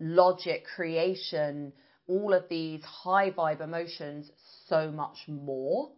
logic, 0.00 0.64
creation, 0.74 1.72
all 2.08 2.34
of 2.34 2.44
these 2.48 2.82
high 2.82 3.30
vibe 3.30 3.60
emotions 3.60 4.30
so 4.66 4.90
much 4.90 5.16
more. 5.28 5.90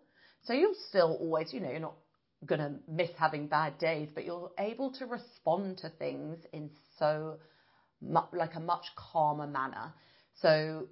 So 0.45 0.53
you'll 0.53 0.75
still 0.89 1.17
always, 1.21 1.53
you 1.53 1.61
know, 1.61 1.71
you're 1.71 1.81
not 1.81 1.95
going 2.47 2.61
to 2.61 2.73
miss 2.89 3.11
having 3.17 3.47
bad 3.47 3.79
days, 3.79 4.09
but 4.15 4.25
you're 4.25 4.51
able 4.59 4.93
to 4.93 5.07
respond 5.07 5.79
to 5.79 5.89
things 5.89 6.39
in 6.53 6.71
so 6.99 7.37
like 8.33 8.55
a 8.55 8.61
much 8.61 8.85
calmer 8.97 9.47
manner. 9.47 9.93
So 10.43 10.89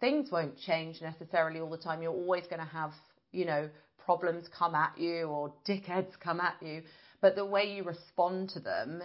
things 0.00 0.30
won't 0.30 0.58
change 0.58 1.00
necessarily 1.00 1.60
all 1.60 1.70
the 1.70 1.78
time. 1.78 2.02
You're 2.02 2.12
always 2.12 2.46
going 2.46 2.60
to 2.60 2.66
have, 2.66 2.92
you 3.32 3.44
know, 3.44 3.68
problems 4.04 4.46
come 4.56 4.74
at 4.74 4.96
you 4.98 5.24
or 5.24 5.52
dickheads 5.68 6.12
come 6.22 6.40
at 6.40 6.56
you, 6.62 6.82
but 7.20 7.34
the 7.34 7.44
way 7.44 7.74
you 7.74 7.82
respond 7.82 8.50
to 8.50 8.60
them 8.60 9.02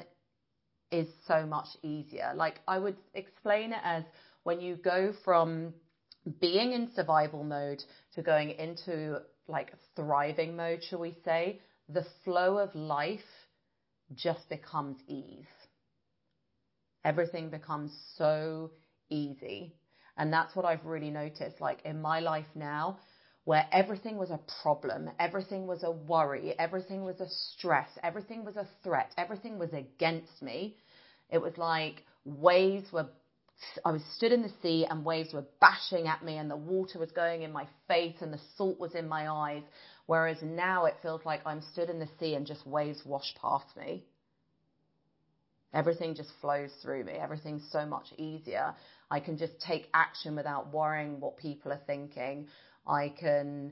is 0.92 1.08
so 1.28 1.46
much 1.46 1.68
easier. 1.82 2.34
Like 2.36 2.60
I 2.68 2.78
would 2.78 2.98
explain 3.14 3.72
it 3.72 3.80
as 3.84 4.04
when 4.44 4.62
you 4.62 4.76
go 4.76 5.14
from 5.24 5.74
being 6.40 6.74
in 6.74 6.92
survival 6.94 7.44
mode 7.44 7.84
to 8.14 8.22
going 8.22 8.52
into 8.52 9.20
like 9.48 9.74
thriving 9.96 10.56
mode, 10.56 10.84
shall 10.84 11.00
we 11.00 11.16
say, 11.26 11.60
the 11.94 12.06
flow 12.24 12.58
of 12.58 12.74
life 12.76 13.20
just 14.14 14.50
becomes 14.50 14.98
ease. 15.08 15.46
Everything 17.04 17.50
becomes 17.50 17.92
so 18.18 18.72
easy. 19.10 19.76
And 20.18 20.32
that's 20.32 20.56
what 20.56 20.66
I've 20.66 20.86
really 20.86 21.10
noticed. 21.10 21.62
Like 21.62 21.82
in 21.86 22.02
my 22.02 22.20
life 22.20 22.46
now, 22.56 23.00
where 23.46 23.66
everything 23.72 24.18
was 24.18 24.30
a 24.30 24.40
problem, 24.62 25.10
everything 25.20 25.66
was 25.66 25.84
a 25.84 25.92
worry, 25.92 26.54
everything 26.60 27.04
was 27.04 27.20
a 27.20 27.28
stress, 27.28 27.90
everything 28.04 28.46
was 28.46 28.56
a 28.56 28.68
threat, 28.84 29.12
everything 29.18 29.58
was 29.58 29.74
against 29.74 30.42
me. 30.42 30.78
It 31.32 31.42
was 31.42 31.58
like 31.58 32.04
waves 32.24 32.92
were, 32.92 33.08
I 33.84 33.92
was 33.92 34.04
stood 34.16 34.32
in 34.32 34.44
the 34.44 34.52
sea 34.62 34.86
and 34.88 35.04
waves 35.04 35.34
were 35.34 35.46
bashing 35.60 36.08
at 36.08 36.24
me 36.24 36.38
and 36.38 36.52
the 36.52 36.56
water 36.56 37.00
was 37.00 37.12
going 37.12 37.42
in 37.42 37.52
my 37.52 37.66
face 37.88 38.18
and 38.22 38.32
the 38.32 38.40
salt 38.58 38.80
was 38.80 38.94
in 38.94 39.08
my 39.08 39.28
eyes. 39.28 39.64
Whereas 40.12 40.42
now 40.42 40.88
it 40.88 40.98
feels 41.02 41.24
like 41.24 41.40
I'm 41.46 41.62
stood 41.62 41.90
in 41.90 41.98
the 41.98 42.10
sea 42.20 42.36
and 42.36 42.46
just 42.46 42.68
waves 42.68 43.02
wash 43.06 43.34
past 43.42 43.78
me. 43.78 44.04
Everything 45.74 46.16
just 46.16 46.32
flows 46.42 46.70
through 46.82 47.06
me. 47.06 47.14
Everything's 47.14 47.66
so 47.72 47.86
much 47.86 48.08
easier. 48.18 48.76
I 49.10 49.22
can 49.22 49.38
just 49.38 49.54
take 49.62 49.88
action 49.94 50.36
without 50.36 50.74
worrying 50.74 51.22
what 51.22 51.38
people 51.38 51.72
are 51.72 51.80
thinking. 51.88 52.48
I 52.86 53.14
can 53.18 53.72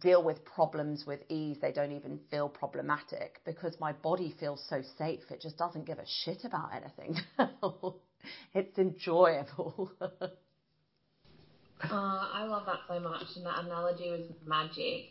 deal 0.00 0.22
with 0.22 0.44
problems 0.44 1.04
with 1.04 1.22
ease. 1.28 1.56
They 1.60 1.72
don't 1.72 1.90
even 1.90 2.20
feel 2.30 2.48
problematic 2.48 3.40
because 3.44 3.74
my 3.80 3.94
body 3.94 4.32
feels 4.38 4.64
so 4.70 4.80
safe. 4.96 5.28
It 5.28 5.40
just 5.40 5.58
doesn't 5.58 5.86
give 5.86 5.98
a 5.98 6.06
shit 6.06 6.44
about 6.44 6.70
anything. 6.72 7.16
it's 8.54 8.78
enjoyable. 8.78 9.90
Uh, 11.82 12.28
I 12.32 12.44
love 12.44 12.64
that 12.66 12.80
so 12.88 13.00
much, 13.00 13.36
and 13.36 13.46
that 13.46 13.64
analogy 13.64 14.10
was 14.10 14.30
magic. 14.46 15.10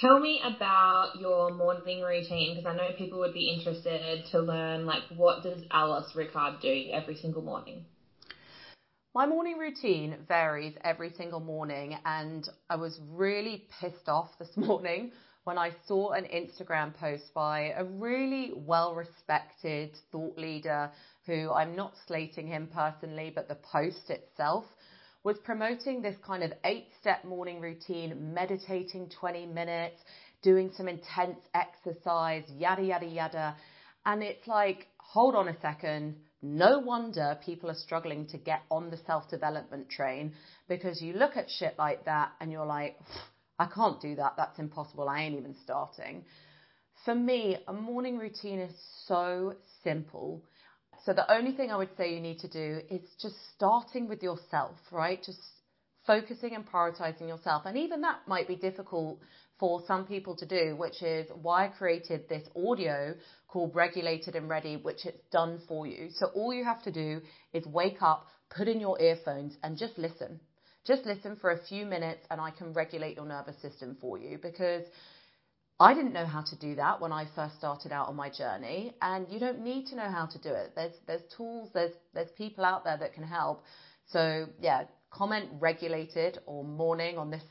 Tell 0.00 0.18
me 0.18 0.40
about 0.44 1.12
your 1.18 1.52
morning 1.54 2.02
routine 2.02 2.56
because 2.56 2.66
I 2.66 2.76
know 2.76 2.90
people 2.98 3.18
would 3.20 3.32
be 3.32 3.48
interested 3.48 4.24
to 4.30 4.40
learn 4.40 4.84
like 4.84 5.02
what 5.16 5.42
does 5.42 5.62
Alice 5.70 6.12
Ricard 6.14 6.60
do 6.60 6.90
every 6.92 7.16
single 7.16 7.42
morning. 7.42 7.84
My 9.14 9.24
morning 9.24 9.56
routine 9.56 10.16
varies 10.28 10.74
every 10.84 11.10
single 11.16 11.40
morning, 11.40 11.96
and 12.04 12.46
I 12.68 12.76
was 12.76 13.00
really 13.08 13.66
pissed 13.80 14.08
off 14.08 14.28
this 14.38 14.50
morning 14.56 15.12
when 15.44 15.56
I 15.56 15.70
saw 15.86 16.10
an 16.10 16.24
Instagram 16.24 16.94
post 16.94 17.32
by 17.32 17.72
a 17.76 17.84
really 17.84 18.52
well 18.54 18.94
respected 18.94 19.96
thought 20.12 20.36
leader 20.36 20.90
who 21.24 21.50
I'm 21.50 21.74
not 21.74 21.94
slating 22.06 22.46
him 22.46 22.68
personally, 22.74 23.32
but 23.34 23.48
the 23.48 23.54
post 23.54 24.10
itself 24.10 24.64
was 25.26 25.36
promoting 25.38 26.00
this 26.00 26.14
kind 26.24 26.44
of 26.44 26.52
eight 26.62 26.86
step 27.00 27.24
morning 27.24 27.60
routine, 27.60 28.32
meditating 28.32 29.10
20 29.18 29.46
minutes, 29.46 29.96
doing 30.40 30.70
some 30.76 30.86
intense 30.86 31.40
exercise, 31.52 32.44
yada, 32.56 32.84
yada, 32.84 33.06
yada. 33.06 33.56
And 34.04 34.22
it's 34.22 34.46
like, 34.46 34.86
hold 34.98 35.34
on 35.34 35.48
a 35.48 35.60
second. 35.60 36.14
No 36.42 36.78
wonder 36.78 37.36
people 37.44 37.68
are 37.72 37.74
struggling 37.74 38.28
to 38.28 38.38
get 38.38 38.60
on 38.70 38.88
the 38.88 38.98
self 38.98 39.28
development 39.28 39.90
train 39.90 40.32
because 40.68 41.02
you 41.02 41.14
look 41.14 41.36
at 41.36 41.50
shit 41.50 41.74
like 41.76 42.04
that 42.04 42.30
and 42.40 42.52
you're 42.52 42.64
like, 42.64 42.96
I 43.58 43.66
can't 43.66 44.00
do 44.00 44.14
that. 44.14 44.34
That's 44.36 44.60
impossible. 44.60 45.08
I 45.08 45.22
ain't 45.22 45.36
even 45.36 45.56
starting. 45.64 46.24
For 47.04 47.16
me, 47.16 47.56
a 47.66 47.72
morning 47.72 48.16
routine 48.16 48.60
is 48.60 48.74
so 49.08 49.54
simple. 49.82 50.44
So 51.04 51.12
the 51.12 51.30
only 51.32 51.52
thing 51.52 51.70
I 51.70 51.76
would 51.76 51.96
say 51.96 52.14
you 52.14 52.20
need 52.20 52.40
to 52.40 52.48
do 52.48 52.80
is 52.90 53.00
just 53.20 53.36
starting 53.54 54.08
with 54.08 54.22
yourself, 54.22 54.76
right? 54.90 55.22
Just 55.24 55.40
focusing 56.06 56.54
and 56.54 56.66
prioritizing 56.66 57.28
yourself. 57.28 57.62
And 57.66 57.76
even 57.76 58.00
that 58.02 58.20
might 58.26 58.48
be 58.48 58.56
difficult 58.56 59.18
for 59.58 59.82
some 59.86 60.06
people 60.06 60.36
to 60.36 60.46
do, 60.46 60.76
which 60.76 61.02
is 61.02 61.26
why 61.42 61.66
I 61.66 61.68
created 61.68 62.28
this 62.28 62.46
audio 62.54 63.14
called 63.48 63.74
Regulated 63.74 64.36
and 64.36 64.48
Ready, 64.48 64.76
which 64.76 65.04
it's 65.04 65.24
done 65.32 65.60
for 65.66 65.86
you. 65.86 66.08
So 66.14 66.26
all 66.34 66.52
you 66.52 66.64
have 66.64 66.82
to 66.84 66.92
do 66.92 67.20
is 67.52 67.66
wake 67.66 68.02
up, 68.02 68.26
put 68.50 68.68
in 68.68 68.80
your 68.80 69.00
earphones 69.00 69.54
and 69.62 69.78
just 69.78 69.98
listen. 69.98 70.40
Just 70.86 71.04
listen 71.04 71.36
for 71.40 71.50
a 71.50 71.64
few 71.66 71.84
minutes 71.84 72.24
and 72.30 72.40
I 72.40 72.50
can 72.50 72.72
regulate 72.72 73.16
your 73.16 73.26
nervous 73.26 73.60
system 73.60 73.96
for 74.00 74.18
you 74.18 74.38
because 74.40 74.84
I 75.78 75.92
didn't 75.92 76.14
know 76.14 76.24
how 76.24 76.40
to 76.42 76.56
do 76.56 76.74
that 76.76 77.00
when 77.02 77.12
I 77.12 77.26
first 77.34 77.58
started 77.58 77.92
out 77.92 78.08
on 78.08 78.16
my 78.16 78.30
journey, 78.30 78.94
and 79.02 79.28
you 79.28 79.38
don't 79.38 79.60
need 79.60 79.86
to 79.88 79.96
know 79.96 80.10
how 80.10 80.24
to 80.24 80.38
do 80.38 80.48
it. 80.48 80.72
There's 80.74 80.94
there's 81.06 81.20
tools, 81.36 81.68
there's 81.74 81.92
there's 82.14 82.30
people 82.30 82.64
out 82.64 82.82
there 82.84 82.96
that 82.96 83.12
can 83.12 83.24
help. 83.24 83.62
So 84.06 84.46
yeah, 84.58 84.84
comment 85.10 85.50
regulated 85.60 86.38
or 86.46 86.64
morning 86.64 87.18
on 87.18 87.30
this 87.30 87.44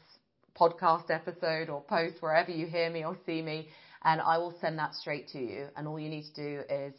podcast 0.60 1.12
episode 1.12 1.70
or 1.70 1.82
post 1.82 2.16
wherever 2.22 2.50
you 2.50 2.66
hear 2.66 2.90
me 2.90 3.06
or 3.06 3.16
see 3.28 3.44
me, 3.44 3.68
and 4.04 4.20
I 4.20 4.40
will 4.40 4.56
send 4.60 4.80
that 4.80 4.96
straight 4.96 5.28
to 5.30 5.40
you. 5.40 5.68
And 5.78 5.88
all 5.88 6.00
you 6.00 6.10
need 6.10 6.26
to 6.34 6.36
do 6.36 6.62
is 6.68 6.96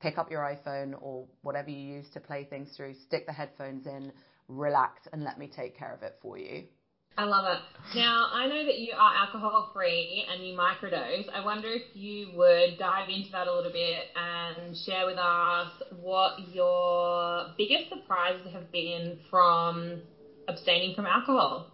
pick 0.00 0.16
up 0.16 0.30
your 0.30 0.42
iPhone 0.42 0.94
or 1.00 1.26
whatever 1.42 1.70
you 1.70 1.94
use 1.96 2.08
to 2.10 2.20
play 2.20 2.44
things 2.44 2.70
through, 2.76 2.94
stick 2.94 3.26
the 3.26 3.32
headphones 3.32 3.86
in, 3.86 4.12
relax, 4.46 5.08
and 5.12 5.24
let 5.24 5.38
me 5.40 5.48
take 5.48 5.76
care 5.76 5.92
of 5.92 6.04
it 6.04 6.18
for 6.22 6.38
you 6.38 6.64
I 7.16 7.24
love 7.24 7.44
it. 7.46 7.60
Now, 7.94 8.28
I 8.32 8.46
know 8.46 8.64
that 8.64 8.78
you 8.78 8.94
are 8.98 9.14
alcohol 9.14 9.70
free 9.74 10.24
and 10.30 10.46
you 10.46 10.56
microdose. 10.56 11.28
I 11.34 11.44
wonder 11.44 11.68
if 11.68 11.94
you 11.94 12.30
would 12.36 12.78
dive 12.78 13.08
into 13.10 13.30
that 13.32 13.46
a 13.46 13.54
little 13.54 13.72
bit 13.72 14.06
and 14.16 14.76
share 14.76 15.06
with 15.06 15.18
us 15.18 15.70
what 16.00 16.40
your 16.48 17.52
biggest 17.58 17.90
surprises 17.90 18.50
have 18.52 18.72
been 18.72 19.18
from 19.30 20.00
abstaining 20.48 20.94
from 20.94 21.06
alcohol. 21.06 21.66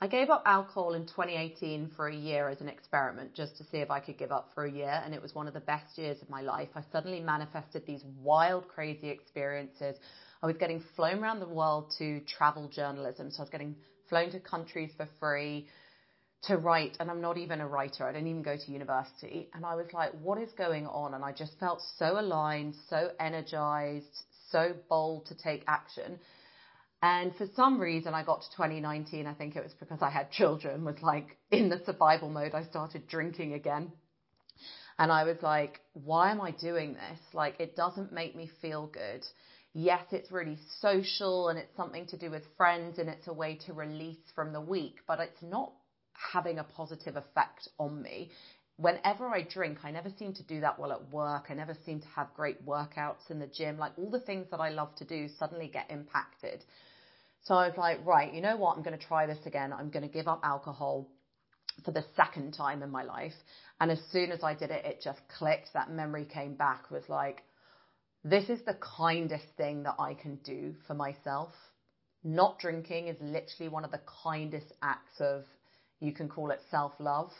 I 0.00 0.06
gave 0.06 0.30
up 0.30 0.42
alcohol 0.46 0.94
in 0.94 1.06
2018 1.06 1.90
for 1.96 2.06
a 2.06 2.14
year 2.14 2.48
as 2.48 2.60
an 2.60 2.68
experiment 2.68 3.34
just 3.34 3.56
to 3.56 3.64
see 3.64 3.78
if 3.78 3.90
I 3.90 3.98
could 3.98 4.16
give 4.16 4.30
up 4.30 4.48
for 4.54 4.64
a 4.64 4.70
year, 4.70 5.02
and 5.04 5.12
it 5.12 5.20
was 5.20 5.34
one 5.34 5.48
of 5.48 5.54
the 5.54 5.60
best 5.60 5.98
years 5.98 6.22
of 6.22 6.30
my 6.30 6.40
life. 6.40 6.68
I 6.76 6.82
suddenly 6.92 7.18
manifested 7.18 7.84
these 7.84 8.04
wild, 8.22 8.68
crazy 8.68 9.08
experiences. 9.08 9.96
I 10.42 10.46
was 10.46 10.56
getting 10.56 10.82
flown 10.96 11.22
around 11.22 11.40
the 11.40 11.48
world 11.48 11.92
to 11.98 12.20
travel 12.20 12.68
journalism, 12.68 13.30
so 13.30 13.38
I 13.38 13.42
was 13.42 13.50
getting 13.50 13.76
flown 14.08 14.30
to 14.30 14.40
countries 14.40 14.90
for 14.96 15.08
free 15.20 15.66
to 16.44 16.56
write, 16.56 16.96
and 17.00 17.10
I'm 17.10 17.20
not 17.20 17.36
even 17.36 17.60
a 17.60 17.66
writer. 17.66 18.06
I 18.06 18.12
didn't 18.12 18.28
even 18.28 18.42
go 18.42 18.56
to 18.56 18.72
university. 18.72 19.48
And 19.54 19.66
I 19.66 19.74
was 19.74 19.92
like, 19.92 20.12
what 20.22 20.38
is 20.40 20.50
going 20.56 20.86
on? 20.86 21.14
And 21.14 21.24
I 21.24 21.32
just 21.32 21.58
felt 21.58 21.82
so 21.96 22.18
aligned, 22.20 22.74
so 22.88 23.10
energized, 23.18 24.24
so 24.50 24.74
bold 24.88 25.26
to 25.26 25.34
take 25.36 25.64
action. 25.66 26.20
And 27.02 27.34
for 27.36 27.46
some 27.54 27.80
reason, 27.80 28.14
I 28.14 28.24
got 28.24 28.42
to 28.42 28.50
2019. 28.56 29.26
I 29.26 29.34
think 29.34 29.56
it 29.56 29.62
was 29.62 29.74
because 29.78 30.02
I 30.02 30.10
had 30.10 30.30
children, 30.30 30.84
was 30.84 31.00
like 31.02 31.36
in 31.50 31.68
the 31.68 31.80
survival 31.84 32.28
mode. 32.28 32.54
I 32.54 32.64
started 32.64 33.08
drinking 33.08 33.54
again. 33.54 33.92
And 34.98 35.12
I 35.12 35.24
was 35.24 35.36
like, 35.42 35.80
why 35.92 36.32
am 36.32 36.40
I 36.40 36.50
doing 36.50 36.94
this? 36.94 37.20
Like, 37.32 37.60
it 37.60 37.76
doesn't 37.76 38.12
make 38.12 38.34
me 38.34 38.50
feel 38.60 38.88
good. 38.88 39.24
Yes, 39.74 40.04
it's 40.12 40.32
really 40.32 40.58
social 40.80 41.48
and 41.48 41.58
it's 41.58 41.76
something 41.76 42.06
to 42.06 42.16
do 42.16 42.30
with 42.30 42.42
friends 42.56 42.98
and 42.98 43.08
it's 43.08 43.28
a 43.28 43.32
way 43.32 43.58
to 43.66 43.72
release 43.72 44.18
from 44.34 44.52
the 44.52 44.60
week, 44.60 44.96
but 45.06 45.20
it's 45.20 45.42
not 45.42 45.72
having 46.32 46.58
a 46.58 46.64
positive 46.64 47.16
effect 47.16 47.68
on 47.78 48.02
me. 48.02 48.30
Whenever 48.76 49.28
I 49.28 49.42
drink, 49.42 49.78
I 49.84 49.90
never 49.90 50.10
seem 50.18 50.32
to 50.34 50.42
do 50.44 50.60
that 50.60 50.78
well 50.78 50.92
at 50.92 51.10
work. 51.10 51.46
I 51.50 51.54
never 51.54 51.76
seem 51.84 52.00
to 52.00 52.06
have 52.08 52.32
great 52.34 52.64
workouts 52.64 53.30
in 53.30 53.38
the 53.40 53.46
gym. 53.46 53.76
Like 53.78 53.92
all 53.98 54.10
the 54.10 54.20
things 54.20 54.46
that 54.50 54.60
I 54.60 54.70
love 54.70 54.94
to 54.96 55.04
do 55.04 55.28
suddenly 55.38 55.68
get 55.68 55.90
impacted. 55.90 56.64
So 57.44 57.54
I 57.54 57.68
was 57.68 57.76
like, 57.76 58.04
right, 58.06 58.32
you 58.32 58.40
know 58.40 58.56
what? 58.56 58.76
I'm 58.76 58.82
going 58.82 58.98
to 58.98 59.04
try 59.04 59.26
this 59.26 59.44
again. 59.46 59.72
I'm 59.72 59.90
going 59.90 60.06
to 60.06 60.12
give 60.12 60.28
up 60.28 60.40
alcohol 60.44 61.08
for 61.84 61.90
the 61.92 62.04
second 62.16 62.52
time 62.52 62.82
in 62.82 62.90
my 62.90 63.02
life. 63.02 63.34
And 63.80 63.90
as 63.90 64.00
soon 64.10 64.32
as 64.32 64.42
I 64.42 64.54
did 64.54 64.70
it, 64.70 64.84
it 64.84 65.00
just 65.02 65.20
clicked. 65.38 65.72
That 65.74 65.90
memory 65.90 66.24
came 66.24 66.54
back 66.54 66.90
was 66.90 67.04
like, 67.08 67.42
this 68.24 68.48
is 68.48 68.60
the 68.66 68.76
kindest 68.98 69.46
thing 69.56 69.84
that 69.84 69.96
I 69.98 70.14
can 70.14 70.36
do 70.44 70.74
for 70.86 70.94
myself. 70.94 71.52
Not 72.24 72.58
drinking 72.58 73.08
is 73.08 73.16
literally 73.20 73.68
one 73.68 73.84
of 73.84 73.90
the 73.90 74.00
kindest 74.22 74.72
acts 74.82 75.20
of, 75.20 75.44
you 76.00 76.12
can 76.12 76.28
call 76.28 76.50
it 76.50 76.60
self 76.70 76.92
love, 76.98 77.30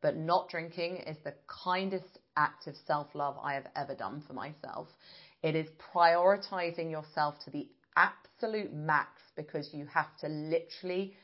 but 0.00 0.16
not 0.16 0.48
drinking 0.48 0.98
is 0.98 1.16
the 1.24 1.34
kindest 1.64 2.18
act 2.36 2.66
of 2.66 2.74
self 2.86 3.08
love 3.14 3.36
I 3.42 3.54
have 3.54 3.66
ever 3.74 3.94
done 3.94 4.22
for 4.26 4.32
myself. 4.32 4.88
It 5.42 5.56
is 5.56 5.68
prioritizing 5.94 6.90
yourself 6.90 7.34
to 7.44 7.50
the 7.50 7.68
absolute 7.96 8.72
max 8.72 9.20
because 9.36 9.70
you 9.72 9.86
have 9.86 10.16
to 10.20 10.28
literally 10.28 11.14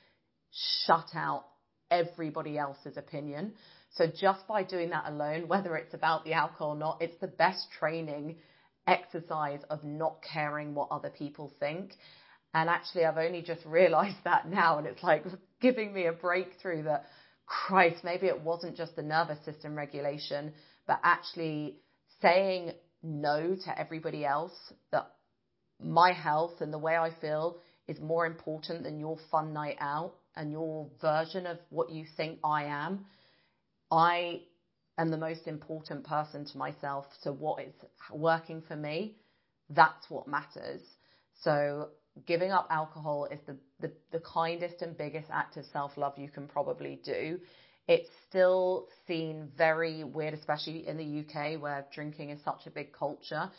shut 0.86 1.10
out 1.14 1.46
everybody 1.90 2.58
else's 2.58 2.96
opinion. 2.96 3.54
So 3.94 4.06
just 4.08 4.46
by 4.48 4.64
doing 4.64 4.90
that 4.90 5.04
alone, 5.06 5.46
whether 5.46 5.76
it's 5.76 5.94
about 5.94 6.24
the 6.24 6.32
alcohol 6.32 6.70
or 6.70 6.76
not, 6.76 6.98
it's 7.00 7.18
the 7.20 7.28
best 7.28 7.68
training 7.78 8.36
exercise 8.86 9.60
of 9.70 9.84
not 9.84 10.16
caring 10.22 10.74
what 10.74 10.88
other 10.90 11.10
people 11.10 11.52
think. 11.60 11.92
And 12.52 12.68
actually, 12.68 13.04
I've 13.04 13.18
only 13.18 13.42
just 13.42 13.64
realized 13.66 14.18
that 14.24 14.48
now, 14.48 14.78
and 14.78 14.86
it's 14.86 15.02
like 15.02 15.24
giving 15.60 15.92
me 15.92 16.06
a 16.06 16.12
breakthrough 16.12 16.84
that, 16.84 17.06
Christ, 17.46 18.04
maybe 18.04 18.26
it 18.26 18.40
wasn't 18.40 18.74
just 18.74 18.96
the 18.96 19.02
nervous 19.02 19.44
system 19.44 19.76
regulation, 19.76 20.54
but 20.86 20.98
actually 21.02 21.76
saying 22.22 22.72
no 23.02 23.54
to 23.54 23.78
everybody 23.78 24.24
else 24.24 24.54
that 24.92 25.10
my 25.78 26.12
health 26.12 26.60
and 26.60 26.72
the 26.72 26.78
way 26.78 26.96
I 26.96 27.10
feel 27.20 27.58
is 27.86 28.00
more 28.00 28.24
important 28.24 28.82
than 28.82 28.98
your 28.98 29.18
fun 29.30 29.52
night 29.52 29.76
out 29.78 30.14
and 30.36 30.50
your 30.50 30.88
version 31.00 31.46
of 31.46 31.58
what 31.68 31.90
you 31.90 32.06
think 32.16 32.38
I 32.42 32.64
am. 32.64 33.04
I 33.90 34.40
am 34.98 35.10
the 35.10 35.18
most 35.18 35.46
important 35.46 36.04
person 36.04 36.44
to 36.46 36.58
myself. 36.58 37.06
So 37.20 37.32
what 37.32 37.62
is 37.62 37.74
working 38.12 38.62
for 38.66 38.76
me, 38.76 39.16
that's 39.70 40.08
what 40.10 40.28
matters. 40.28 40.82
So 41.42 41.88
giving 42.26 42.52
up 42.52 42.66
alcohol 42.70 43.26
is 43.30 43.40
the, 43.46 43.56
the, 43.80 43.92
the 44.12 44.20
kindest 44.20 44.82
and 44.82 44.96
biggest 44.96 45.28
act 45.32 45.56
of 45.56 45.64
self-love 45.66 46.18
you 46.18 46.28
can 46.28 46.46
probably 46.46 47.00
do. 47.04 47.38
It's 47.88 48.08
still 48.28 48.86
seen 49.06 49.50
very 49.58 50.04
weird, 50.04 50.32
especially 50.34 50.86
in 50.86 50.96
the 50.96 51.20
UK 51.20 51.60
where 51.60 51.84
drinking 51.92 52.30
is 52.30 52.40
such 52.44 52.66
a 52.66 52.70
big 52.70 52.92
culture. 52.92 53.50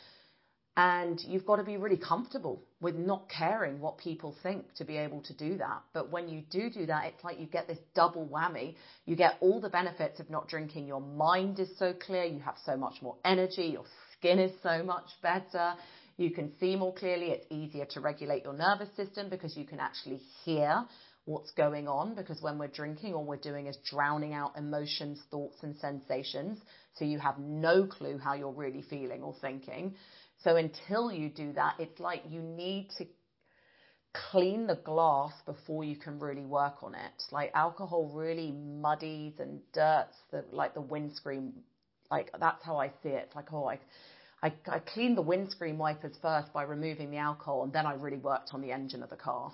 And 0.78 1.22
you've 1.22 1.46
got 1.46 1.56
to 1.56 1.64
be 1.64 1.78
really 1.78 1.98
comfortable 1.98 2.62
with 2.82 2.96
not 2.96 3.30
caring 3.30 3.80
what 3.80 3.98
people 3.98 4.36
think 4.44 4.74
to 4.76 4.84
be 4.84 4.98
able 4.98 5.22
to 5.22 5.34
do 5.34 5.58
that. 5.58 5.84
But 5.94 6.12
when 6.12 6.28
you 6.28 6.44
do 6.50 6.70
do 6.70 6.86
that, 6.88 7.06
it's 7.06 7.24
like 7.24 7.40
you 7.40 7.46
get 7.46 7.68
this 7.68 7.80
double 7.94 8.28
whammy. 8.28 8.76
You 9.06 9.16
get 9.16 9.38
all 9.40 9.62
the 9.62 9.70
benefits 9.70 10.20
of 10.20 10.30
not 10.30 10.50
drinking. 10.50 10.86
Your 10.86 11.00
mind 11.00 11.60
is 11.62 11.70
so 11.80 11.94
clear. 11.94 12.26
You 12.26 12.40
have 12.40 12.58
so 12.66 12.76
much 12.76 13.02
more 13.02 13.16
energy. 13.24 13.68
Your 13.68 13.86
skin 14.18 14.38
is 14.38 14.52
so 14.62 14.84
much 14.84 15.06
better. 15.22 15.76
You 16.18 16.32
can 16.32 16.52
see 16.60 16.76
more 16.76 16.94
clearly. 16.94 17.28
It's 17.28 17.46
easier 17.50 17.86
to 17.92 18.02
regulate 18.02 18.44
your 18.44 18.54
nervous 18.54 18.94
system 18.98 19.30
because 19.30 19.56
you 19.56 19.64
can 19.64 19.80
actually 19.80 20.20
hear 20.44 20.84
what's 21.24 21.52
going 21.52 21.88
on. 21.88 22.16
Because 22.16 22.42
when 22.42 22.58
we're 22.58 22.68
drinking, 22.68 23.14
all 23.14 23.24
we're 23.24 23.38
doing 23.38 23.68
is 23.68 23.78
drowning 23.90 24.34
out 24.34 24.58
emotions, 24.58 25.22
thoughts, 25.32 25.58
and 25.64 25.78
sensations. 25.78 26.60
So 26.96 27.06
you 27.06 27.20
have 27.20 27.40
no 27.40 27.86
clue 27.86 28.18
how 28.18 28.34
you're 28.34 28.52
really 28.52 28.82
feeling 28.82 29.24
or 29.24 29.36
thinking. 29.42 29.96
So 30.46 30.58
until 30.58 31.12
you 31.12 31.30
do 31.30 31.54
that, 31.54 31.74
it's 31.80 32.00
like 32.00 32.22
you 32.30 32.40
need 32.40 32.92
to 33.00 33.08
clean 34.30 34.68
the 34.68 34.76
glass 34.76 35.34
before 35.44 35.84
you 35.84 35.96
can 35.96 36.20
really 36.20 36.46
work 36.46 36.84
on 36.84 36.94
it. 36.94 37.24
Like 37.32 37.50
alcohol 37.56 38.12
really 38.14 38.52
muddies 38.52 39.34
and 39.40 39.60
dirts 39.74 40.16
the 40.32 40.46
like 40.52 40.76
the 40.76 40.82
windscreen. 40.82 41.52
Like 42.12 42.30
that's 42.40 42.64
how 42.64 42.78
I 42.78 42.90
see 43.02 43.10
it. 43.10 43.24
It's 43.26 43.36
like 43.36 43.52
oh 43.52 43.66
I, 43.66 43.80
I 44.44 44.54
I 44.68 44.80
cleaned 44.94 45.18
the 45.18 45.24
windscreen 45.24 45.80
wipers 45.80 46.16
first 46.22 46.54
by 46.54 46.62
removing 46.62 47.10
the 47.10 47.18
alcohol, 47.18 47.64
and 47.64 47.74
then 47.74 47.88
I 47.88 47.96
really 47.96 48.18
worked 48.18 48.52
on 48.54 48.62
the 48.62 48.72
engine 48.72 49.02
of 49.02 49.10
the 49.10 49.16
car. 49.16 49.52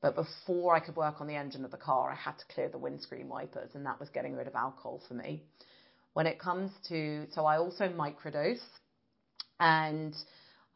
But 0.00 0.14
before 0.14 0.74
I 0.74 0.80
could 0.80 0.96
work 0.96 1.20
on 1.20 1.26
the 1.26 1.36
engine 1.36 1.62
of 1.66 1.72
the 1.72 1.76
car, 1.76 2.10
I 2.10 2.14
had 2.14 2.38
to 2.38 2.54
clear 2.54 2.70
the 2.70 2.78
windscreen 2.78 3.28
wipers, 3.28 3.72
and 3.74 3.84
that 3.84 4.00
was 4.00 4.08
getting 4.08 4.34
rid 4.34 4.46
of 4.46 4.54
alcohol 4.54 5.02
for 5.06 5.12
me. 5.12 5.42
When 6.14 6.26
it 6.26 6.38
comes 6.38 6.72
to 6.88 7.26
so 7.34 7.44
I 7.44 7.58
also 7.58 7.90
microdose. 7.90 8.64
And 9.60 10.16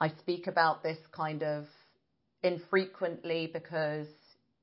I 0.00 0.10
speak 0.20 0.46
about 0.46 0.82
this 0.82 0.98
kind 1.12 1.42
of 1.42 1.66
infrequently 2.42 3.50
because 3.52 4.06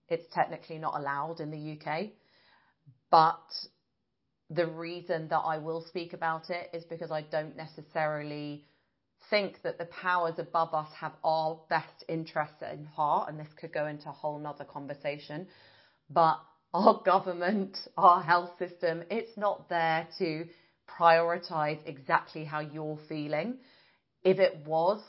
it's 0.07 0.31
technically 0.33 0.77
not 0.77 0.99
allowed 0.99 1.39
in 1.39 1.51
the 1.51 1.77
UK. 1.77 2.09
But 3.09 3.41
the 4.49 4.67
reason 4.67 5.27
that 5.29 5.39
I 5.39 5.57
will 5.57 5.81
speak 5.81 6.13
about 6.13 6.49
it 6.49 6.69
is 6.73 6.83
because 6.83 7.11
I 7.11 7.21
don't 7.23 7.57
necessarily 7.57 8.65
think 9.29 9.61
that 9.63 9.77
the 9.77 9.85
powers 9.85 10.35
above 10.37 10.73
us 10.73 10.89
have 10.99 11.13
our 11.23 11.59
best 11.69 12.03
interests 12.07 12.61
in 12.71 12.85
heart, 12.85 13.29
and 13.29 13.39
this 13.39 13.47
could 13.59 13.73
go 13.73 13.87
into 13.87 14.09
a 14.09 14.13
whole 14.13 14.37
nother 14.37 14.65
conversation. 14.65 15.47
But 16.09 16.39
our 16.73 17.01
government, 17.05 17.77
our 17.97 18.21
health 18.21 18.51
system, 18.59 19.03
it's 19.09 19.37
not 19.37 19.69
there 19.69 20.07
to 20.19 20.45
prioritize 20.99 21.79
exactly 21.85 22.43
how 22.43 22.59
you're 22.59 22.99
feeling. 23.07 23.57
If 24.23 24.39
it 24.39 24.65
was, 24.65 25.01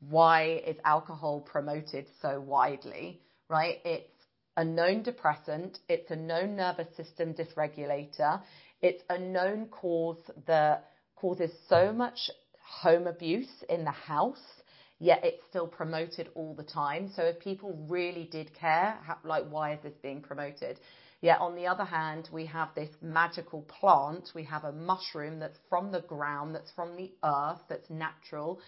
why 0.00 0.62
is 0.66 0.76
alcohol 0.84 1.40
promoted 1.40 2.06
so 2.22 2.40
widely, 2.40 3.20
right? 3.48 3.78
It's 3.84 4.10
a 4.56 4.64
known 4.64 5.02
depressant. 5.02 5.78
It's 5.88 6.10
a 6.10 6.16
known 6.16 6.56
nervous 6.56 6.88
system 6.96 7.34
dysregulator. 7.34 8.40
It's 8.80 9.02
a 9.10 9.18
known 9.18 9.66
cause 9.66 10.22
that 10.46 10.86
causes 11.16 11.50
so 11.68 11.92
much 11.92 12.30
home 12.62 13.06
abuse 13.06 13.64
in 13.68 13.84
the 13.84 13.90
house, 13.90 14.62
yet 14.98 15.20
it's 15.22 15.44
still 15.50 15.66
promoted 15.66 16.30
all 16.34 16.54
the 16.54 16.62
time. 16.62 17.10
So 17.14 17.22
if 17.22 17.40
people 17.40 17.78
really 17.88 18.28
did 18.30 18.54
care, 18.54 18.98
like, 19.24 19.44
why 19.50 19.74
is 19.74 19.80
this 19.82 19.94
being 20.02 20.22
promoted? 20.22 20.78
Yet 21.20 21.40
on 21.40 21.54
the 21.54 21.66
other 21.66 21.84
hand, 21.84 22.30
we 22.32 22.46
have 22.46 22.74
this 22.74 22.88
magical 23.02 23.62
plant. 23.62 24.30
We 24.34 24.44
have 24.44 24.64
a 24.64 24.72
mushroom 24.72 25.38
that's 25.38 25.58
from 25.68 25.92
the 25.92 26.00
ground, 26.00 26.54
that's 26.54 26.70
from 26.70 26.96
the 26.96 27.12
earth, 27.22 27.60
that's 27.68 27.90
natural, 27.90 28.60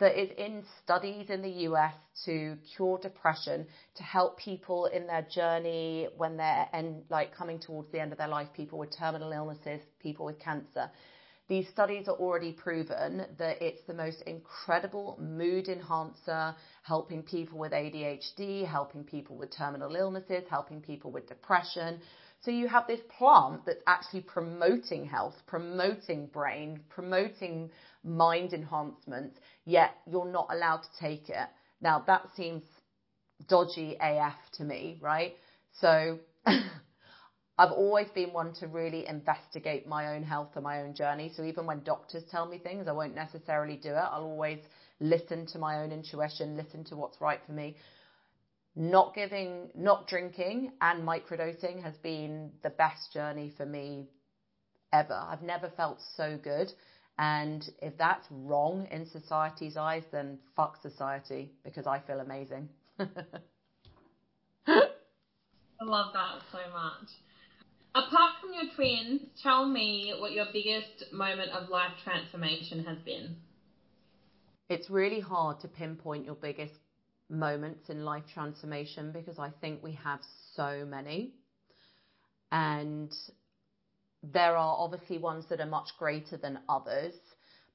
that 0.00 0.20
is 0.20 0.30
in 0.36 0.64
studies 0.82 1.30
in 1.30 1.42
the 1.42 1.66
US 1.68 1.94
to 2.24 2.56
cure 2.74 2.98
depression, 2.98 3.66
to 3.94 4.02
help 4.02 4.36
people 4.36 4.86
in 4.86 5.06
their 5.06 5.22
journey 5.22 6.08
when 6.16 6.36
they're 6.36 6.68
like 7.08 7.34
coming 7.36 7.60
towards 7.60 7.92
the 7.92 8.00
end 8.00 8.10
of 8.10 8.18
their 8.18 8.26
life, 8.26 8.48
people 8.52 8.80
with 8.80 8.90
terminal 8.96 9.30
illnesses, 9.30 9.80
people 10.00 10.26
with 10.26 10.40
cancer. 10.40 10.90
These 11.48 11.68
studies 11.68 12.08
are 12.08 12.16
already 12.16 12.52
proven 12.52 13.26
that 13.38 13.60
it's 13.62 13.82
the 13.86 13.94
most 13.94 14.22
incredible 14.22 15.18
mood 15.20 15.68
enhancer, 15.68 16.54
helping 16.82 17.22
people 17.22 17.58
with 17.58 17.72
ADHD, 17.72 18.66
helping 18.66 19.04
people 19.04 19.36
with 19.36 19.54
terminal 19.56 19.94
illnesses, 19.96 20.44
helping 20.48 20.80
people 20.80 21.10
with 21.10 21.28
depression. 21.28 22.00
So 22.42 22.50
you 22.50 22.68
have 22.68 22.86
this 22.86 23.00
plant 23.18 23.66
that's 23.66 23.82
actually 23.86 24.22
promoting 24.22 25.04
health, 25.04 25.34
promoting 25.46 26.26
brain, 26.26 26.80
promoting 26.88 27.70
mind 28.04 28.52
enhancement, 28.52 29.34
yet 29.64 29.94
you're 30.10 30.30
not 30.30 30.48
allowed 30.50 30.82
to 30.82 30.88
take 31.00 31.28
it. 31.28 31.48
Now 31.80 32.02
that 32.06 32.28
seems 32.36 32.62
dodgy 33.48 33.96
AF 34.00 34.36
to 34.54 34.64
me, 34.64 34.98
right? 35.00 35.34
So 35.80 36.18
I've 37.58 37.70
always 37.70 38.08
been 38.10 38.32
one 38.32 38.54
to 38.54 38.66
really 38.66 39.06
investigate 39.06 39.86
my 39.86 40.14
own 40.14 40.22
health 40.22 40.50
and 40.54 40.64
my 40.64 40.80
own 40.80 40.94
journey. 40.94 41.30
So 41.36 41.44
even 41.44 41.66
when 41.66 41.82
doctors 41.82 42.24
tell 42.30 42.46
me 42.46 42.58
things, 42.58 42.88
I 42.88 42.92
won't 42.92 43.14
necessarily 43.14 43.76
do 43.76 43.90
it. 43.90 44.08
I'll 44.10 44.24
always 44.24 44.58
listen 45.00 45.46
to 45.46 45.58
my 45.58 45.82
own 45.82 45.92
intuition, 45.92 46.56
listen 46.56 46.82
to 46.84 46.96
what's 46.96 47.20
right 47.20 47.40
for 47.44 47.52
me. 47.52 47.76
Not 48.74 49.14
giving, 49.14 49.68
not 49.74 50.08
drinking 50.08 50.72
and 50.80 51.06
microdosing 51.06 51.82
has 51.82 51.94
been 51.98 52.50
the 52.62 52.70
best 52.70 53.12
journey 53.12 53.52
for 53.54 53.66
me 53.66 54.08
ever. 54.92 55.22
I've 55.28 55.42
never 55.42 55.68
felt 55.68 55.98
so 56.16 56.38
good. 56.42 56.72
And 57.18 57.68
if 57.82 57.98
that's 57.98 58.26
wrong 58.30 58.88
in 58.90 59.04
society's 59.04 59.76
eyes, 59.76 60.04
then 60.10 60.38
fuck 60.56 60.80
society 60.80 61.52
because 61.64 61.86
I 61.86 62.00
feel 62.00 62.20
amazing. 62.20 62.70
I 62.98 63.14
love 65.82 66.12
that 66.14 66.40
so 66.50 66.58
much. 66.72 67.10
Apart 67.94 68.32
from 68.40 68.54
your 68.54 68.72
twins, 68.74 69.20
tell 69.42 69.68
me 69.68 70.14
what 70.18 70.32
your 70.32 70.46
biggest 70.52 71.12
moment 71.12 71.50
of 71.52 71.68
life 71.68 71.92
transformation 72.02 72.84
has 72.84 72.98
been. 73.04 73.36
It's 74.70 74.88
really 74.88 75.20
hard 75.20 75.60
to 75.60 75.68
pinpoint 75.68 76.24
your 76.24 76.36
biggest 76.36 76.72
moments 77.28 77.90
in 77.90 78.04
life 78.04 78.24
transformation 78.32 79.12
because 79.12 79.38
I 79.38 79.50
think 79.60 79.82
we 79.82 79.92
have 79.92 80.20
so 80.54 80.86
many. 80.86 81.32
And 82.50 83.12
there 84.22 84.56
are 84.56 84.76
obviously 84.78 85.18
ones 85.18 85.44
that 85.50 85.60
are 85.60 85.66
much 85.66 85.90
greater 85.98 86.38
than 86.38 86.60
others, 86.70 87.14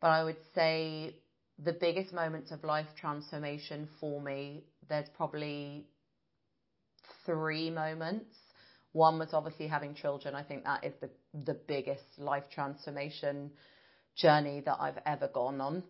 but 0.01 0.07
I 0.07 0.23
would 0.23 0.37
say 0.55 1.15
the 1.63 1.73
biggest 1.73 2.13
moments 2.13 2.51
of 2.51 2.63
life 2.63 2.87
transformation 2.99 3.87
for 3.99 4.21
me, 4.21 4.63
there's 4.89 5.09
probably 5.15 5.85
three 7.25 7.69
moments. 7.69 8.35
One 8.97 9.19
was 9.19 9.29
obviously 9.31 9.67
having 9.67 9.93
children. 9.93 10.33
I 10.33 10.41
think 10.41 10.63
that 10.63 10.83
is 10.83 10.93
the, 10.99 11.11
the 11.45 11.53
biggest 11.53 12.17
life 12.17 12.45
transformation 12.51 13.51
journey 14.15 14.63
that 14.65 14.77
I've 14.79 14.97
ever 15.05 15.27
gone 15.27 15.61
on. 15.61 15.83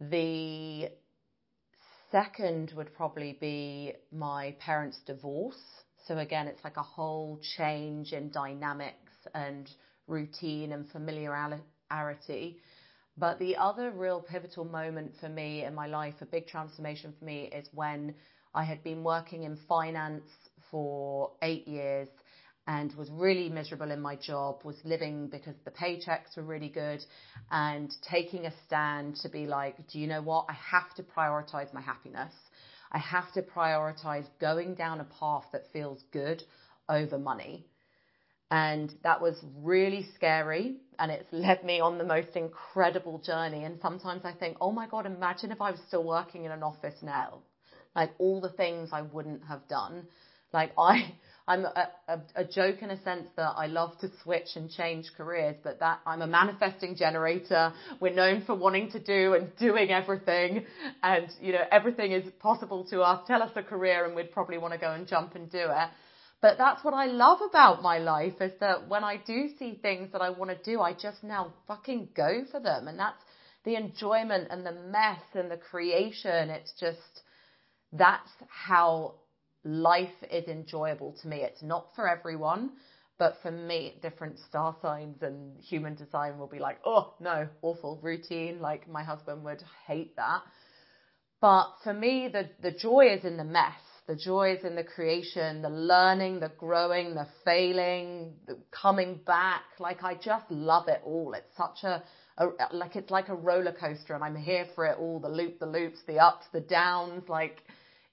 The 0.00 0.88
second 2.10 2.72
would 2.76 2.92
probably 2.92 3.34
be 3.40 3.92
my 4.10 4.52
parents' 4.58 4.98
divorce. 5.06 5.62
So 6.08 6.18
again, 6.18 6.48
it's 6.48 6.64
like 6.64 6.76
a 6.76 6.82
whole 6.82 7.38
change 7.56 8.12
in 8.12 8.30
dynamics 8.30 9.12
and 9.32 9.70
routine 10.08 10.72
and 10.72 10.88
familiarity. 10.88 12.56
But 13.16 13.38
the 13.38 13.54
other 13.56 13.92
real 13.92 14.20
pivotal 14.20 14.64
moment 14.64 15.12
for 15.20 15.28
me 15.28 15.62
in 15.62 15.72
my 15.72 15.86
life, 15.86 16.14
a 16.20 16.26
big 16.26 16.48
transformation 16.48 17.14
for 17.16 17.24
me, 17.26 17.48
is 17.54 17.68
when 17.72 18.12
I 18.54 18.64
had 18.64 18.82
been 18.82 19.04
working 19.04 19.44
in 19.44 19.56
finance 19.68 20.26
for 20.68 21.30
eight 21.42 21.68
years 21.68 22.08
and 22.66 22.94
was 22.94 23.10
really 23.10 23.48
miserable 23.48 23.90
in 23.90 24.00
my 24.00 24.16
job, 24.16 24.60
was 24.64 24.76
living 24.84 25.28
because 25.28 25.54
the 25.64 25.70
paychecks 25.70 26.36
were 26.36 26.42
really 26.42 26.68
good, 26.68 27.04
and 27.50 27.94
taking 28.08 28.46
a 28.46 28.52
stand 28.66 29.16
to 29.16 29.28
be 29.28 29.46
like, 29.46 29.76
do 29.88 29.98
you 29.98 30.06
know 30.06 30.22
what? 30.22 30.46
I 30.48 30.54
have 30.54 30.94
to 30.96 31.02
prioritize 31.02 31.72
my 31.74 31.82
happiness. 31.82 32.32
I 32.90 32.98
have 32.98 33.32
to 33.32 33.42
prioritize 33.42 34.26
going 34.40 34.74
down 34.74 35.00
a 35.00 35.04
path 35.04 35.44
that 35.52 35.64
feels 35.72 36.02
good 36.12 36.42
over 36.88 37.18
money. 37.18 37.66
And 38.50 38.94
that 39.02 39.20
was 39.20 39.34
really 39.62 40.06
scary. 40.14 40.76
And 40.98 41.10
it's 41.10 41.26
led 41.32 41.64
me 41.64 41.80
on 41.80 41.98
the 41.98 42.04
most 42.04 42.36
incredible 42.36 43.18
journey. 43.18 43.64
And 43.64 43.78
sometimes 43.82 44.24
I 44.24 44.32
think, 44.32 44.58
oh 44.60 44.70
my 44.70 44.86
God, 44.86 45.06
imagine 45.06 45.50
if 45.50 45.60
I 45.60 45.72
was 45.72 45.80
still 45.88 46.04
working 46.04 46.44
in 46.44 46.52
an 46.52 46.62
office 46.62 46.94
now. 47.02 47.40
Like 47.96 48.10
all 48.18 48.40
the 48.40 48.50
things 48.50 48.90
I 48.92 49.02
wouldn't 49.02 49.42
have 49.48 49.66
done. 49.68 50.06
Like 50.52 50.70
I, 50.78 51.14
I'm 51.46 51.66
a, 51.66 51.88
a, 52.08 52.20
a, 52.36 52.44
joke 52.44 52.80
in 52.80 52.90
a 52.90 53.02
sense 53.02 53.26
that 53.36 53.52
I 53.56 53.66
love 53.66 53.98
to 53.98 54.10
switch 54.22 54.48
and 54.56 54.70
change 54.70 55.10
careers, 55.14 55.56
but 55.62 55.78
that 55.80 56.00
I'm 56.06 56.22
a 56.22 56.26
manifesting 56.26 56.96
generator. 56.96 57.74
We're 58.00 58.14
known 58.14 58.44
for 58.46 58.54
wanting 58.54 58.90
to 58.92 58.98
do 58.98 59.34
and 59.34 59.54
doing 59.56 59.90
everything. 59.90 60.64
And, 61.02 61.28
you 61.42 61.52
know, 61.52 61.64
everything 61.70 62.12
is 62.12 62.24
possible 62.40 62.86
to 62.90 63.02
us. 63.02 63.26
Tell 63.26 63.42
us 63.42 63.50
a 63.56 63.62
career 63.62 64.06
and 64.06 64.16
we'd 64.16 64.32
probably 64.32 64.56
want 64.56 64.72
to 64.72 64.80
go 64.80 64.92
and 64.92 65.06
jump 65.06 65.34
and 65.34 65.50
do 65.50 65.58
it. 65.58 65.88
But 66.40 66.56
that's 66.56 66.82
what 66.82 66.94
I 66.94 67.06
love 67.06 67.40
about 67.46 67.82
my 67.82 67.98
life 67.98 68.40
is 68.40 68.52
that 68.60 68.88
when 68.88 69.04
I 69.04 69.18
do 69.18 69.48
see 69.58 69.78
things 69.82 70.12
that 70.12 70.22
I 70.22 70.30
want 70.30 70.50
to 70.50 70.70
do, 70.70 70.80
I 70.80 70.94
just 70.94 71.22
now 71.22 71.52
fucking 71.68 72.08
go 72.16 72.44
for 72.50 72.60
them. 72.60 72.88
And 72.88 72.98
that's 72.98 73.22
the 73.64 73.76
enjoyment 73.76 74.48
and 74.50 74.64
the 74.64 74.72
mess 74.72 75.22
and 75.34 75.50
the 75.50 75.58
creation. 75.58 76.48
It's 76.48 76.72
just, 76.80 77.22
that's 77.92 78.30
how 78.48 79.14
life 79.64 80.14
is 80.30 80.46
enjoyable 80.48 81.14
to 81.22 81.28
me. 81.28 81.38
It's 81.38 81.62
not 81.62 81.88
for 81.94 82.08
everyone, 82.08 82.70
but 83.18 83.36
for 83.42 83.50
me, 83.50 83.98
different 84.02 84.38
star 84.38 84.76
signs 84.82 85.22
and 85.22 85.58
human 85.60 85.94
design 85.94 86.38
will 86.38 86.48
be 86.48 86.58
like, 86.58 86.80
oh 86.84 87.14
no, 87.20 87.48
awful 87.62 87.98
routine. 88.02 88.60
Like 88.60 88.88
my 88.88 89.02
husband 89.02 89.44
would 89.44 89.62
hate 89.86 90.16
that. 90.16 90.42
But 91.40 91.74
for 91.82 91.92
me, 91.92 92.28
the, 92.32 92.48
the 92.62 92.72
joy 92.72 93.12
is 93.12 93.24
in 93.24 93.36
the 93.36 93.44
mess. 93.44 93.80
The 94.06 94.16
joy 94.16 94.54
is 94.54 94.64
in 94.64 94.74
the 94.76 94.84
creation, 94.84 95.62
the 95.62 95.70
learning, 95.70 96.40
the 96.40 96.50
growing, 96.58 97.14
the 97.14 97.26
failing, 97.44 98.34
the 98.46 98.58
coming 98.70 99.20
back. 99.26 99.62
Like 99.78 100.02
I 100.02 100.14
just 100.14 100.50
love 100.50 100.88
it 100.88 101.00
all. 101.04 101.34
It's 101.34 101.56
such 101.56 101.84
a, 101.84 102.02
a 102.36 102.48
like 102.72 102.96
it's 102.96 103.10
like 103.10 103.28
a 103.28 103.34
roller 103.34 103.72
coaster 103.72 104.14
and 104.14 104.22
I'm 104.22 104.36
here 104.36 104.66
for 104.74 104.86
it 104.86 104.98
all. 104.98 105.20
The 105.20 105.28
loop, 105.28 105.58
the 105.58 105.66
loops, 105.66 106.00
the 106.06 106.18
ups, 106.18 106.46
the 106.52 106.60
downs. 106.60 107.28
Like 107.28 107.62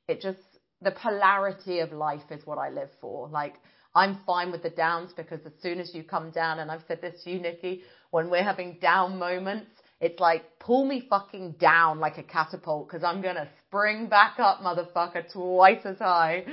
it 0.07 0.21
just 0.21 0.39
the 0.81 0.91
polarity 0.91 1.79
of 1.79 1.91
life 1.91 2.31
is 2.31 2.45
what 2.45 2.57
I 2.57 2.69
live 2.69 2.89
for. 2.99 3.27
Like, 3.29 3.55
I'm 3.93 4.19
fine 4.25 4.51
with 4.51 4.63
the 4.63 4.69
downs 4.69 5.11
because 5.15 5.39
as 5.45 5.51
soon 5.61 5.79
as 5.79 5.93
you 5.93 6.03
come 6.03 6.31
down, 6.31 6.59
and 6.59 6.71
I've 6.71 6.83
said 6.87 7.01
this 7.01 7.23
to 7.23 7.31
you, 7.31 7.39
Nikki, 7.39 7.83
when 8.11 8.29
we're 8.29 8.43
having 8.43 8.77
down 8.81 9.19
moments, 9.19 9.67
it's 9.99 10.19
like, 10.19 10.43
pull 10.59 10.85
me 10.85 11.05
fucking 11.09 11.53
down 11.59 11.99
like 11.99 12.17
a 12.17 12.23
catapult 12.23 12.87
because 12.87 13.03
I'm 13.03 13.21
going 13.21 13.35
to 13.35 13.47
spring 13.67 14.07
back 14.07 14.39
up, 14.39 14.61
motherfucker, 14.61 15.31
twice 15.31 15.85
as 15.85 15.99
high. 15.99 16.45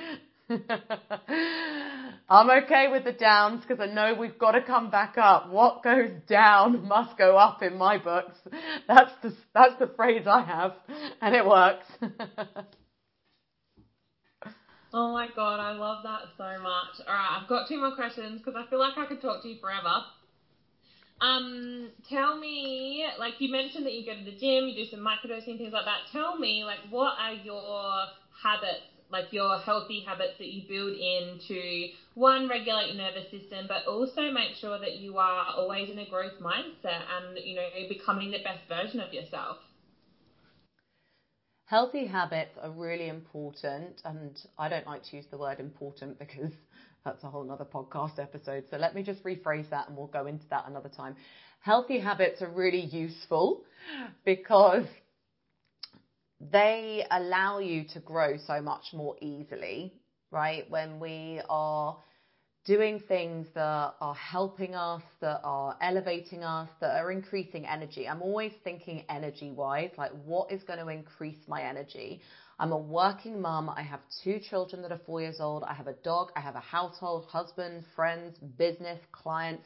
I'm 2.30 2.50
okay 2.64 2.88
with 2.90 3.04
the 3.04 3.12
downs 3.12 3.62
because 3.66 3.80
I 3.80 3.92
know 3.92 4.14
we've 4.18 4.38
got 4.38 4.52
to 4.52 4.62
come 4.62 4.90
back 4.90 5.16
up. 5.16 5.50
What 5.50 5.82
goes 5.82 6.10
down 6.28 6.86
must 6.86 7.16
go 7.16 7.38
up 7.38 7.62
in 7.62 7.78
my 7.78 7.96
books. 7.98 8.36
That's 8.88 9.12
the, 9.22 9.34
that's 9.54 9.78
the 9.78 9.90
phrase 9.96 10.26
I 10.26 10.42
have 10.42 10.72
and 11.20 11.34
it 11.34 11.44
works. 11.46 11.86
Oh 14.92 15.12
my 15.12 15.28
god, 15.36 15.60
I 15.60 15.72
love 15.72 16.02
that 16.04 16.22
so 16.36 16.58
much. 16.60 17.00
All 17.06 17.14
right, 17.14 17.38
I've 17.40 17.48
got 17.48 17.68
two 17.68 17.78
more 17.78 17.92
questions 17.92 18.40
because 18.40 18.56
I 18.56 18.68
feel 18.70 18.78
like 18.78 18.96
I 18.96 19.06
could 19.06 19.20
talk 19.20 19.42
to 19.42 19.48
you 19.48 19.56
forever. 19.60 20.04
Um, 21.20 21.90
tell 22.08 22.38
me, 22.38 23.06
like 23.18 23.40
you 23.40 23.50
mentioned 23.50 23.84
that 23.86 23.92
you 23.92 24.04
go 24.04 24.14
to 24.14 24.24
the 24.24 24.32
gym, 24.32 24.68
you 24.68 24.74
do 24.74 24.84
some 24.84 25.00
microdosing, 25.00 25.58
things 25.58 25.72
like 25.72 25.84
that. 25.84 26.06
Tell 26.12 26.38
me, 26.38 26.64
like, 26.64 26.78
what 26.90 27.14
are 27.18 27.32
your 27.32 28.06
habits, 28.42 28.86
like 29.10 29.32
your 29.32 29.58
healthy 29.58 30.00
habits 30.00 30.38
that 30.38 30.48
you 30.48 30.62
build 30.68 30.94
into 30.94 31.88
one, 32.14 32.48
regulate 32.48 32.88
your 32.88 32.96
nervous 32.96 33.30
system, 33.30 33.66
but 33.68 33.84
also 33.86 34.30
make 34.30 34.54
sure 34.54 34.78
that 34.78 34.94
you 34.96 35.18
are 35.18 35.46
always 35.56 35.90
in 35.90 35.98
a 35.98 36.06
growth 36.08 36.38
mindset 36.40 37.02
and, 37.10 37.36
you 37.38 37.56
know, 37.56 37.68
becoming 37.88 38.30
the 38.30 38.42
best 38.42 38.66
version 38.68 39.00
of 39.00 39.12
yourself. 39.12 39.58
Healthy 41.68 42.06
habits 42.06 42.56
are 42.62 42.70
really 42.70 43.08
important, 43.08 44.00
and 44.06 44.40
I 44.56 44.70
don't 44.70 44.86
like 44.86 45.02
to 45.04 45.16
use 45.16 45.26
the 45.30 45.36
word 45.36 45.60
important 45.60 46.18
because 46.18 46.52
that's 47.04 47.22
a 47.24 47.28
whole 47.28 47.44
nother 47.44 47.66
podcast 47.66 48.18
episode. 48.18 48.64
So 48.70 48.78
let 48.78 48.94
me 48.94 49.02
just 49.02 49.22
rephrase 49.22 49.68
that 49.68 49.86
and 49.86 49.94
we'll 49.94 50.06
go 50.06 50.24
into 50.26 50.48
that 50.48 50.66
another 50.66 50.88
time. 50.88 51.14
Healthy 51.60 51.98
habits 51.98 52.40
are 52.40 52.48
really 52.48 52.80
useful 52.80 53.64
because 54.24 54.86
they 56.40 57.04
allow 57.10 57.58
you 57.58 57.84
to 57.92 58.00
grow 58.00 58.38
so 58.38 58.62
much 58.62 58.94
more 58.94 59.16
easily, 59.20 59.92
right? 60.30 60.64
When 60.70 60.98
we 60.98 61.42
are 61.50 61.98
doing 62.68 63.00
things 63.08 63.46
that 63.54 63.94
are 63.98 64.14
helping 64.14 64.74
us, 64.74 65.00
that 65.22 65.40
are 65.42 65.74
elevating 65.80 66.44
us, 66.44 66.68
that 66.82 67.02
are 67.02 67.10
increasing 67.10 67.64
energy. 67.66 68.06
I'm 68.06 68.20
always 68.20 68.52
thinking 68.62 69.04
energy 69.08 69.50
wise, 69.50 69.90
like 69.96 70.12
what 70.26 70.52
is 70.52 70.62
going 70.64 70.78
to 70.78 70.88
increase 70.88 71.38
my 71.48 71.62
energy? 71.62 72.20
I'm 72.58 72.72
a 72.72 72.78
working 72.78 73.40
mum. 73.40 73.70
I 73.74 73.80
have 73.80 74.00
two 74.22 74.38
children 74.38 74.82
that 74.82 74.92
are 74.92 75.00
four 75.06 75.22
years 75.22 75.40
old. 75.40 75.62
I 75.62 75.72
have 75.72 75.86
a 75.86 75.94
dog. 75.94 76.28
I 76.36 76.40
have 76.40 76.56
a 76.56 76.60
household, 76.60 77.24
husband, 77.24 77.84
friends, 77.96 78.36
business, 78.58 79.00
clients. 79.12 79.64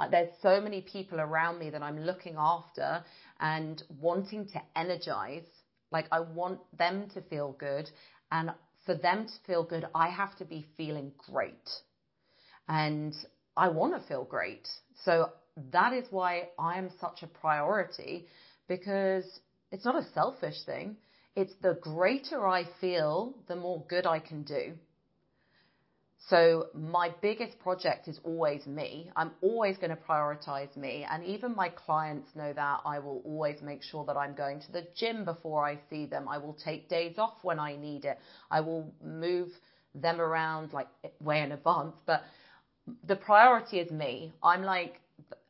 Uh, 0.00 0.08
there's 0.08 0.34
so 0.42 0.60
many 0.60 0.80
people 0.80 1.20
around 1.20 1.60
me 1.60 1.70
that 1.70 1.82
I'm 1.82 2.00
looking 2.00 2.34
after 2.36 3.04
and 3.38 3.80
wanting 4.00 4.48
to 4.48 4.60
energize. 4.74 5.46
Like 5.92 6.06
I 6.10 6.18
want 6.18 6.58
them 6.76 7.08
to 7.14 7.20
feel 7.22 7.54
good. 7.56 7.88
And 8.32 8.50
for 8.84 8.96
them 8.96 9.26
to 9.26 9.32
feel 9.46 9.62
good, 9.62 9.86
I 9.94 10.08
have 10.08 10.36
to 10.38 10.44
be 10.44 10.66
feeling 10.76 11.12
great. 11.30 11.68
And 12.68 13.14
I 13.56 13.68
want 13.68 14.00
to 14.00 14.08
feel 14.08 14.24
great. 14.24 14.68
So 15.04 15.30
that 15.72 15.92
is 15.92 16.06
why 16.10 16.48
I 16.58 16.78
am 16.78 16.90
such 17.00 17.22
a 17.22 17.26
priority 17.26 18.26
because 18.68 19.24
it's 19.70 19.84
not 19.84 19.96
a 19.96 20.06
selfish 20.12 20.62
thing. 20.64 20.96
It's 21.34 21.52
the 21.62 21.78
greater 21.80 22.46
I 22.46 22.64
feel, 22.80 23.34
the 23.48 23.56
more 23.56 23.84
good 23.88 24.06
I 24.06 24.18
can 24.18 24.42
do. 24.42 24.74
So 26.28 26.68
my 26.72 27.10
biggest 27.20 27.58
project 27.58 28.06
is 28.06 28.20
always 28.22 28.66
me. 28.66 29.10
I'm 29.16 29.32
always 29.42 29.76
going 29.76 29.90
to 29.90 29.96
prioritize 29.96 30.76
me. 30.76 31.04
And 31.10 31.24
even 31.24 31.54
my 31.54 31.68
clients 31.68 32.28
know 32.36 32.52
that 32.52 32.80
I 32.84 33.00
will 33.00 33.22
always 33.24 33.60
make 33.60 33.82
sure 33.82 34.04
that 34.04 34.16
I'm 34.16 34.34
going 34.34 34.60
to 34.60 34.72
the 34.72 34.86
gym 34.96 35.24
before 35.24 35.66
I 35.66 35.78
see 35.90 36.06
them. 36.06 36.28
I 36.28 36.38
will 36.38 36.56
take 36.64 36.88
days 36.88 37.18
off 37.18 37.34
when 37.42 37.58
I 37.58 37.76
need 37.76 38.04
it. 38.04 38.18
I 38.50 38.60
will 38.60 38.92
move 39.02 39.48
them 39.94 40.20
around 40.20 40.72
like 40.72 40.88
way 41.20 41.42
in 41.42 41.52
advance. 41.52 41.96
But 42.06 42.22
the 43.04 43.16
priority 43.16 43.78
is 43.78 43.90
me. 43.90 44.32
I'm 44.42 44.62
like, 44.62 45.00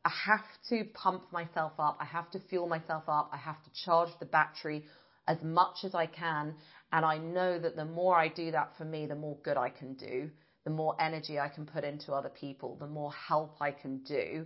I 0.05 0.11
have 0.25 0.45
to 0.69 0.83
pump 0.93 1.31
myself 1.31 1.73
up. 1.79 1.97
I 1.99 2.05
have 2.05 2.29
to 2.31 2.39
fuel 2.39 2.67
myself 2.67 3.03
up. 3.07 3.29
I 3.33 3.37
have 3.37 3.61
to 3.63 3.69
charge 3.85 4.09
the 4.19 4.25
battery 4.25 4.83
as 5.27 5.41
much 5.41 5.77
as 5.83 5.95
I 5.95 6.05
can. 6.05 6.55
And 6.91 7.05
I 7.05 7.17
know 7.17 7.57
that 7.57 7.75
the 7.75 7.85
more 7.85 8.15
I 8.15 8.27
do 8.27 8.51
that 8.51 8.71
for 8.77 8.85
me, 8.85 9.05
the 9.05 9.15
more 9.15 9.37
good 9.43 9.57
I 9.57 9.69
can 9.69 9.93
do 9.93 10.29
the 10.63 10.69
more 10.69 10.95
energy 10.99 11.39
I 11.39 11.49
can 11.49 11.65
put 11.65 11.83
into 11.83 12.13
other 12.13 12.29
people, 12.29 12.77
the 12.79 12.87
more 12.87 13.11
help 13.11 13.57
I 13.61 13.71
can 13.71 13.97
do. 13.99 14.45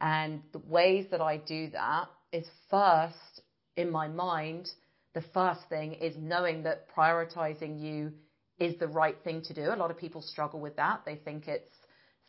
And 0.00 0.42
the 0.52 0.60
ways 0.60 1.06
that 1.10 1.20
I 1.20 1.36
do 1.36 1.68
that 1.70 2.08
is 2.32 2.46
first 2.70 3.42
in 3.76 3.90
my 3.90 4.08
mind, 4.08 4.70
the 5.14 5.24
first 5.34 5.60
thing 5.68 5.94
is 5.94 6.14
knowing 6.18 6.62
that 6.62 6.86
prioritizing 6.96 7.80
you 7.80 8.12
is 8.58 8.78
the 8.78 8.88
right 8.88 9.16
thing 9.22 9.42
to 9.42 9.54
do. 9.54 9.72
A 9.72 9.76
lot 9.76 9.90
of 9.90 9.98
people 9.98 10.22
struggle 10.22 10.60
with 10.60 10.76
that. 10.76 11.02
They 11.04 11.16
think 11.16 11.48
it's 11.48 11.74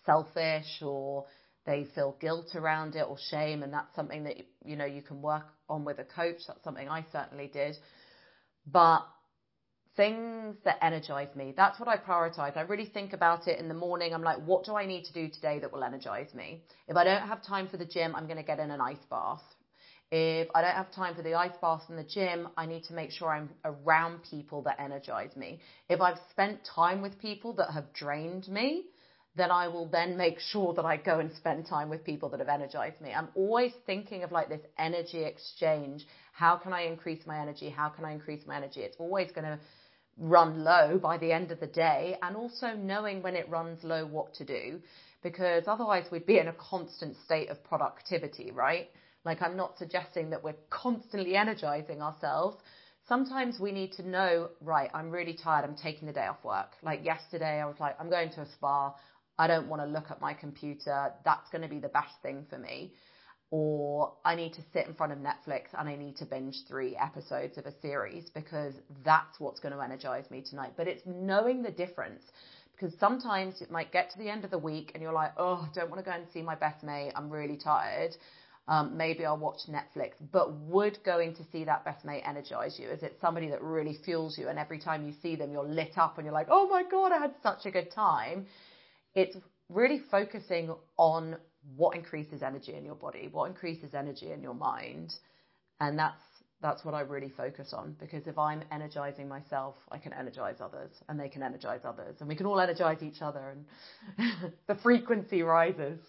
selfish 0.06 0.82
or 0.82 1.26
they 1.66 1.86
feel 1.96 2.18
guilt 2.20 2.56
around 2.56 2.96
it 2.96 3.06
or 3.08 3.18
shame. 3.30 3.64
And 3.64 3.74
that's 3.74 3.96
something 3.96 4.24
that, 4.24 4.38
you 4.66 4.76
know, 4.76 4.86
you 4.86 5.02
can 5.02 5.22
work 5.22 5.46
on 5.70 5.86
with 5.86 6.00
a 6.00 6.04
coach. 6.04 6.38
That's 6.48 6.64
something 6.64 6.90
I 6.90 7.06
certainly 7.12 7.48
did. 7.48 7.76
But 8.66 9.02
things 9.98 10.56
that 10.64 10.78
energize 10.82 11.36
me. 11.36 11.54
That's 11.56 11.80
what 11.80 11.90
I 11.90 11.98
prioritize. 11.98 12.56
I 12.56 12.62
really 12.62 12.86
think 12.86 13.14
about 13.14 13.48
it 13.48 13.60
in 13.60 13.68
the 13.68 13.74
morning. 13.74 14.14
I'm 14.14 14.24
like, 14.24 14.40
what 14.46 14.64
do 14.64 14.76
I 14.76 14.86
need 14.86 15.04
to 15.06 15.14
do 15.14 15.30
today 15.30 15.60
that 15.60 15.72
will 15.72 15.84
energize 15.84 16.34
me? 16.34 16.64
If 16.88 16.96
I 16.96 17.04
don't 17.04 17.28
have 17.28 17.44
time 17.44 17.68
for 17.68 17.78
the 17.78 17.86
gym, 17.86 18.16
I'm 18.16 18.26
going 18.26 18.38
to 18.38 18.44
get 18.44 18.60
in 18.60 18.72
an 18.72 18.80
ice 18.80 19.04
bath. 19.10 19.44
If 20.12 20.50
I 20.54 20.62
don't 20.62 20.76
have 20.76 20.92
time 20.92 21.16
for 21.16 21.22
the 21.22 21.36
ice 21.36 21.56
bath 21.62 21.84
in 21.90 21.96
the 21.96 22.04
gym, 22.04 22.50
I 22.58 22.66
need 22.66 22.84
to 22.86 22.94
make 22.94 23.12
sure 23.12 23.30
I'm 23.30 23.50
around 23.64 24.20
people 24.30 24.62
that 24.64 24.80
energize 24.80 25.36
me. 25.36 25.60
If 25.90 26.02
I've 26.02 26.20
spent 26.30 26.60
time 26.76 27.02
with 27.02 27.20
people 27.20 27.54
that 27.54 27.72
have 27.72 27.94
drained 27.94 28.48
me, 28.48 28.86
then 29.36 29.52
I 29.52 29.68
will 29.70 29.88
then 29.88 30.18
make 30.18 30.40
sure 30.40 30.74
that 30.74 30.86
I 30.86 30.98
go 30.98 31.20
and 31.20 31.32
spend 31.34 31.66
time 31.66 31.90
with 31.90 32.04
people 32.04 32.30
that 32.30 32.40
have 32.40 32.50
energized 32.50 33.00
me. 33.00 33.14
I'm 33.14 33.30
always 33.34 33.72
thinking 33.86 34.24
of 34.24 34.32
like 34.32 34.50
this 34.50 34.62
energy 34.78 35.24
exchange. 35.24 36.06
How 36.34 36.58
can 36.58 36.74
I 36.74 36.82
increase 36.82 37.26
my 37.26 37.40
energy? 37.40 37.70
How 37.70 37.90
can 37.90 38.04
I 38.04 38.12
increase 38.12 38.46
my 38.46 38.58
energy? 38.58 38.82
It's 38.82 38.98
always 39.00 39.32
going 39.32 39.46
to 39.46 39.60
run 40.18 40.64
low 40.64 41.00
by 41.02 41.18
the 41.18 41.32
end 41.32 41.52
of 41.52 41.60
the 41.60 41.68
day 41.68 42.18
and 42.22 42.36
also 42.36 42.74
knowing 42.76 43.22
when 43.22 43.36
it 43.36 43.50
runs 43.50 43.84
low 43.84 44.06
what 44.06 44.34
to 44.36 44.46
do 44.46 44.82
because 45.24 45.64
otherwise 45.68 46.06
we'd 46.12 46.26
be 46.26 46.40
in 46.40 46.48
a 46.48 46.54
constant 46.54 47.16
state 47.26 47.50
of 47.50 47.64
productivity, 47.64 48.52
right? 48.52 48.90
Like 49.24 49.42
I'm 49.42 49.56
not 49.56 49.78
suggesting 49.78 50.32
that 50.32 50.44
we're 50.44 50.56
constantly 50.70 51.36
energizing 51.36 52.02
ourselves. 52.02 52.58
Sometimes 53.08 53.60
we 53.60 53.72
need 53.72 53.94
to 53.94 54.08
know, 54.08 54.50
right, 54.62 54.90
I'm 54.94 55.10
really 55.10 55.38
tired. 55.42 55.66
I'm 55.66 55.76
taking 55.76 56.08
the 56.08 56.14
day 56.14 56.26
off 56.26 56.44
work. 56.44 56.72
Like 56.84 57.04
yesterday, 57.06 57.62
I 57.62 57.66
was 57.66 57.76
like, 57.80 57.96
I'm 58.00 58.10
going 58.10 58.32
to 58.32 58.42
a 58.42 58.52
spa. 58.54 58.94
I 59.42 59.48
don't 59.48 59.68
want 59.68 59.82
to 59.82 59.88
look 59.88 60.12
at 60.12 60.22
my 60.22 60.34
computer. 60.34 61.12
That's 61.26 61.50
going 61.50 61.64
to 61.64 61.68
be 61.68 61.80
the 61.80 61.90
best 61.90 62.14
thing 62.22 62.46
for 62.50 62.58
me 62.58 62.94
or 63.52 64.14
I 64.24 64.36
need 64.36 64.54
to 64.54 64.62
sit 64.74 64.88
in 64.88 64.94
front 64.94 65.12
of 65.12 65.20
Netflix 65.20 65.66
and 65.78 65.88
I 65.88 65.96
need 65.96 66.16
to 66.18 66.26
binge 66.26 66.56
three 66.70 66.96
episodes 66.96 67.58
of 67.58 67.66
a 67.66 67.74
series 67.82 68.30
because 68.34 68.74
that's 69.04 69.40
what's 69.40 69.60
going 69.60 69.74
to 69.74 69.82
energize 69.82 70.32
me 70.32 70.42
tonight. 70.42 70.72
But 70.78 70.88
it's 70.88 71.02
knowing 71.06 71.62
the 71.62 71.70
difference 71.70 72.24
because 72.72 72.98
sometimes 72.98 73.62
it 73.62 73.70
might 73.70 73.92
get 73.92 74.10
to 74.12 74.18
the 74.18 74.30
end 74.30 74.46
of 74.46 74.52
the 74.52 74.58
week 74.58 74.92
and 74.94 75.04
you're 75.04 75.12
like, 75.12 75.34
oh, 75.38 75.68
I 75.70 75.76
don't 75.76 75.90
want 75.90 76.04
to 76.04 76.10
go 76.10 76.16
and 76.16 76.26
see 76.34 76.42
my 76.42 76.56
best 76.56 76.82
mate. 76.82 77.12
I'm 77.14 77.30
really 77.30 77.58
tired. 77.58 78.16
Um, 78.70 78.96
maybe 78.96 79.26
I'll 79.26 79.38
watch 79.38 79.60
Netflix. 79.70 80.12
But 80.32 80.54
would 80.54 81.00
going 81.04 81.36
to 81.36 81.44
see 81.52 81.66
that 81.66 81.84
best 81.84 82.06
mate 82.06 82.24
energize 82.26 82.80
you? 82.80 82.88
Is 82.88 83.04
it 83.04 83.18
somebody 83.20 83.50
that 83.50 83.62
really 83.62 83.98
fuels 84.06 84.38
you 84.38 84.48
and 84.48 84.58
every 84.58 84.80
time 84.80 85.06
you 85.06 85.14
see 85.22 85.36
them, 85.36 85.52
you're 85.52 85.68
lit 85.68 85.98
up 85.98 86.18
and 86.18 86.26
you're 86.26 86.34
like, 86.34 86.48
oh 86.50 86.70
my 86.70 86.84
God, 86.90 87.12
I 87.12 87.18
had 87.18 87.34
such 87.44 87.66
a 87.66 87.72
good 87.72 87.92
time? 87.92 88.46
It's 89.16 89.38
really 89.70 90.02
focusing 90.12 90.74
on 90.98 91.38
what 91.76 91.96
increases 91.96 92.42
energy 92.42 92.74
in 92.74 92.86
your 92.86 92.96
body, 92.96 93.30
what 93.32 93.50
increases 93.50 93.94
energy 93.94 94.32
in 94.32 94.42
your 94.42 94.54
mind. 94.54 95.14
And 95.80 95.98
that's 95.98 96.22
that's 96.62 96.86
what 96.86 96.94
I 96.94 97.02
really 97.02 97.30
focus 97.36 97.74
on 97.74 97.96
because 98.00 98.28
if 98.28 98.38
I'm 98.38 98.62
energizing 98.72 99.28
myself, 99.28 99.76
I 99.92 99.98
can 99.98 100.14
energize 100.14 100.58
others 100.62 100.92
and 101.10 101.20
they 101.20 101.28
can 101.28 101.42
energize 101.42 101.82
others 101.84 102.18
and 102.20 102.30
we 102.30 102.36
can 102.36 102.46
all 102.46 102.60
energize 102.60 103.02
each 103.02 103.22
other 103.22 103.56
and 104.18 104.54
the 104.68 104.76
frequency 104.76 105.42
rises. 105.42 106.00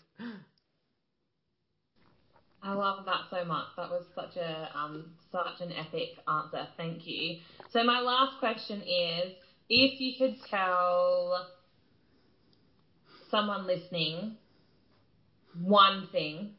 I 2.62 2.74
love 2.74 3.06
that 3.06 3.22
so 3.30 3.44
much. 3.44 3.68
That 3.76 3.90
was 3.90 4.04
such 4.14 4.36
a 4.36 4.70
um, 4.76 5.12
such 5.32 5.60
an 5.60 5.72
epic 5.72 6.10
answer. 6.28 6.68
Thank 6.76 7.06
you. 7.06 7.38
So 7.70 7.82
my 7.82 8.00
last 8.00 8.38
question 8.38 8.82
is 8.82 9.32
if 9.68 10.00
you 10.00 10.12
could 10.18 10.36
tell 10.48 11.46
someone 13.32 13.66
listening 13.66 14.36
one 15.54 16.06
thing 16.12 16.50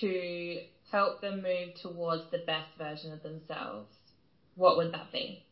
to 0.00 0.60
help 0.90 1.20
them 1.20 1.42
move 1.42 1.74
towards 1.80 2.24
the 2.30 2.42
best 2.46 2.68
version 2.76 3.12
of 3.12 3.22
themselves, 3.22 3.94
what 4.56 4.76
would 4.76 4.92
that 4.92 5.10
be? 5.12 5.44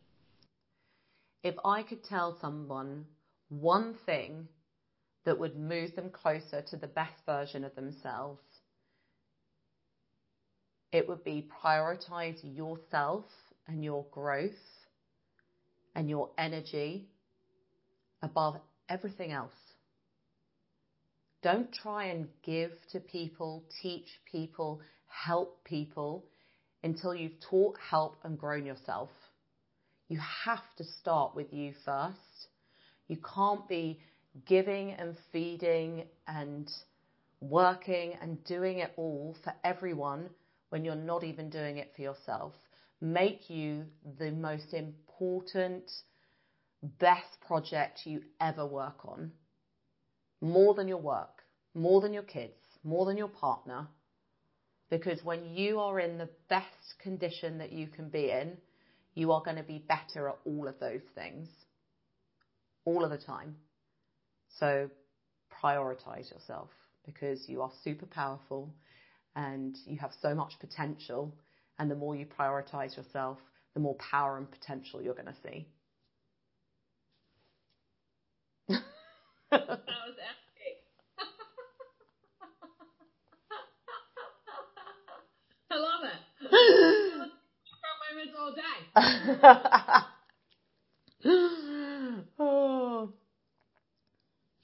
If 1.42 1.54
I 1.64 1.82
could 1.82 2.02
tell 2.04 2.36
someone 2.40 3.06
one 3.48 3.94
thing 4.06 4.48
that 5.24 5.38
would 5.38 5.56
move 5.56 5.94
them 5.94 6.10
closer 6.10 6.60
to 6.62 6.76
the 6.76 6.88
best 6.88 7.24
version 7.24 7.64
of 7.64 7.74
themselves, 7.76 8.42
it 10.92 11.08
would 11.08 11.22
be 11.22 11.48
prioritize 11.64 12.38
yourself 12.42 13.24
and 13.68 13.84
your 13.84 14.04
growth 14.10 14.50
and 15.94 16.10
your 16.10 16.30
energy 16.38 17.06
above 18.22 18.56
everything 18.88 19.32
else. 19.32 19.52
Don't 21.42 21.72
try 21.72 22.06
and 22.06 22.28
give 22.42 22.72
to 22.92 23.00
people, 23.00 23.64
teach 23.82 24.08
people, 24.30 24.80
help 25.06 25.62
people 25.64 26.24
until 26.82 27.14
you've 27.14 27.40
taught, 27.48 27.76
helped, 27.78 28.24
and 28.24 28.38
grown 28.38 28.66
yourself. 28.66 29.10
You 30.08 30.18
have 30.44 30.64
to 30.78 30.84
start 31.00 31.34
with 31.34 31.52
you 31.52 31.72
first. 31.84 32.48
You 33.08 33.18
can't 33.34 33.68
be 33.68 34.00
giving 34.46 34.92
and 34.92 35.16
feeding 35.32 36.04
and 36.26 36.70
working 37.40 38.14
and 38.20 38.42
doing 38.44 38.78
it 38.78 38.92
all 38.96 39.36
for 39.44 39.52
everyone 39.64 40.30
when 40.70 40.84
you're 40.84 40.94
not 40.94 41.24
even 41.24 41.50
doing 41.50 41.78
it 41.78 41.92
for 41.94 42.02
yourself. 42.02 42.52
Make 43.00 43.50
you 43.50 43.84
the 44.18 44.30
most 44.30 44.72
important, 44.72 45.90
best 46.98 47.40
project 47.46 48.00
you 48.04 48.22
ever 48.40 48.66
work 48.66 49.04
on. 49.06 49.32
More 50.40 50.74
than 50.74 50.88
your 50.88 51.00
work 51.00 51.36
more 51.76 52.00
than 52.00 52.14
your 52.14 52.22
kids, 52.22 52.58
more 52.82 53.04
than 53.04 53.18
your 53.18 53.28
partner. 53.28 53.86
Because 54.88 55.22
when 55.22 55.54
you 55.54 55.78
are 55.78 56.00
in 56.00 56.16
the 56.16 56.30
best 56.48 56.98
condition 57.02 57.58
that 57.58 57.72
you 57.72 57.86
can 57.86 58.08
be 58.08 58.30
in, 58.30 58.56
you 59.14 59.32
are 59.32 59.42
going 59.42 59.56
to 59.56 59.62
be 59.62 59.84
better 59.86 60.28
at 60.28 60.38
all 60.44 60.68
of 60.68 60.80
those 60.80 61.02
things. 61.14 61.48
All 62.84 63.04
of 63.04 63.10
the 63.10 63.18
time. 63.18 63.56
So 64.58 64.88
prioritize 65.62 66.32
yourself 66.32 66.70
because 67.04 67.48
you 67.48 67.62
are 67.62 67.70
super 67.84 68.06
powerful 68.06 68.72
and 69.34 69.76
you 69.86 69.98
have 69.98 70.12
so 70.22 70.34
much 70.34 70.54
potential. 70.60 71.34
And 71.78 71.90
the 71.90 71.96
more 71.96 72.16
you 72.16 72.26
prioritize 72.26 72.96
yourself, 72.96 73.38
the 73.74 73.80
more 73.80 73.96
power 73.96 74.38
and 74.38 74.50
potential 74.50 75.02
you're 75.02 75.14
going 75.14 75.26
to 75.26 75.34
see. 75.42 75.66
Moments 88.16 88.34
all 88.38 88.52
day. 88.54 88.78
oh. 92.38 93.12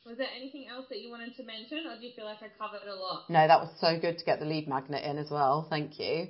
Was 0.05 0.19
there 0.19 0.27
anything 0.37 0.67
else 0.69 0.87
that 0.91 0.99
you 0.99 1.11
wanted 1.11 1.23
wanted 1.23 1.37
to 1.37 1.45
mention, 1.45 1.87
or 1.87 1.97
do 1.99 2.05
you 2.05 2.13
feel 2.15 2.25
like 2.25 2.39
I 2.43 2.49
covered 2.59 2.87
a 2.89 2.95
lot? 2.95 3.31
No, 3.31 3.47
that 3.47 3.61
was 3.61 3.71
so 3.81 3.99
good 3.99 4.19
to 4.19 4.25
get 4.25 4.41
the 4.41 4.47
lead 4.47 4.69
magnet 4.69 5.05
in 5.05 5.17
as 5.17 5.31
well. 5.31 5.67
Thank 5.71 5.99
you. 5.99 6.07
Yeah, 6.07 6.27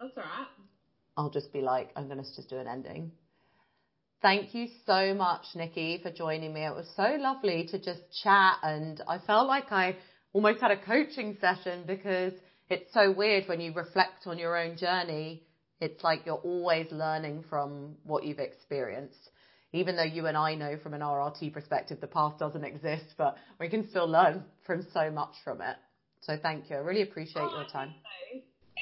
that's 0.00 0.16
all 0.16 0.22
right. 0.22 0.46
I'll 1.16 1.30
just 1.30 1.52
be 1.52 1.60
like, 1.60 1.90
I'm 1.96 2.06
going 2.06 2.18
to 2.18 2.34
just 2.36 2.48
do 2.48 2.58
an 2.58 2.68
ending. 2.68 3.10
Thank 4.20 4.52
you 4.52 4.66
so 4.84 5.14
much, 5.14 5.44
Nikki, 5.54 6.00
for 6.02 6.10
joining 6.10 6.52
me. 6.52 6.64
It 6.64 6.74
was 6.74 6.90
so 6.96 7.16
lovely 7.20 7.68
to 7.70 7.78
just 7.78 8.00
chat, 8.22 8.56
and 8.64 9.00
I 9.06 9.18
felt 9.18 9.46
like 9.46 9.70
I 9.70 9.96
almost 10.32 10.60
had 10.60 10.72
a 10.72 10.76
coaching 10.76 11.36
session 11.40 11.84
because 11.86 12.32
it's 12.68 12.92
so 12.92 13.12
weird 13.12 13.46
when 13.46 13.60
you 13.60 13.72
reflect 13.72 14.26
on 14.26 14.36
your 14.36 14.56
own 14.56 14.76
journey. 14.76 15.44
It's 15.80 16.02
like 16.02 16.26
you're 16.26 16.34
always 16.34 16.90
learning 16.90 17.44
from 17.48 17.94
what 18.02 18.24
you've 18.24 18.40
experienced. 18.40 19.30
Even 19.72 19.94
though 19.94 20.02
you 20.02 20.26
and 20.26 20.36
I 20.36 20.56
know 20.56 20.76
from 20.82 20.94
an 20.94 21.00
RRT 21.00 21.52
perspective 21.52 22.00
the 22.00 22.08
past 22.08 22.38
doesn't 22.40 22.64
exist, 22.64 23.14
but 23.16 23.36
we 23.60 23.68
can 23.68 23.88
still 23.88 24.08
learn 24.08 24.44
from 24.66 24.84
so 24.92 25.12
much 25.12 25.34
from 25.44 25.60
it. 25.60 25.76
So 26.22 26.36
thank 26.42 26.70
you. 26.70 26.76
I 26.76 26.80
really 26.80 27.02
appreciate 27.02 27.42
oh, 27.42 27.60
your 27.60 27.68
time. 27.68 27.94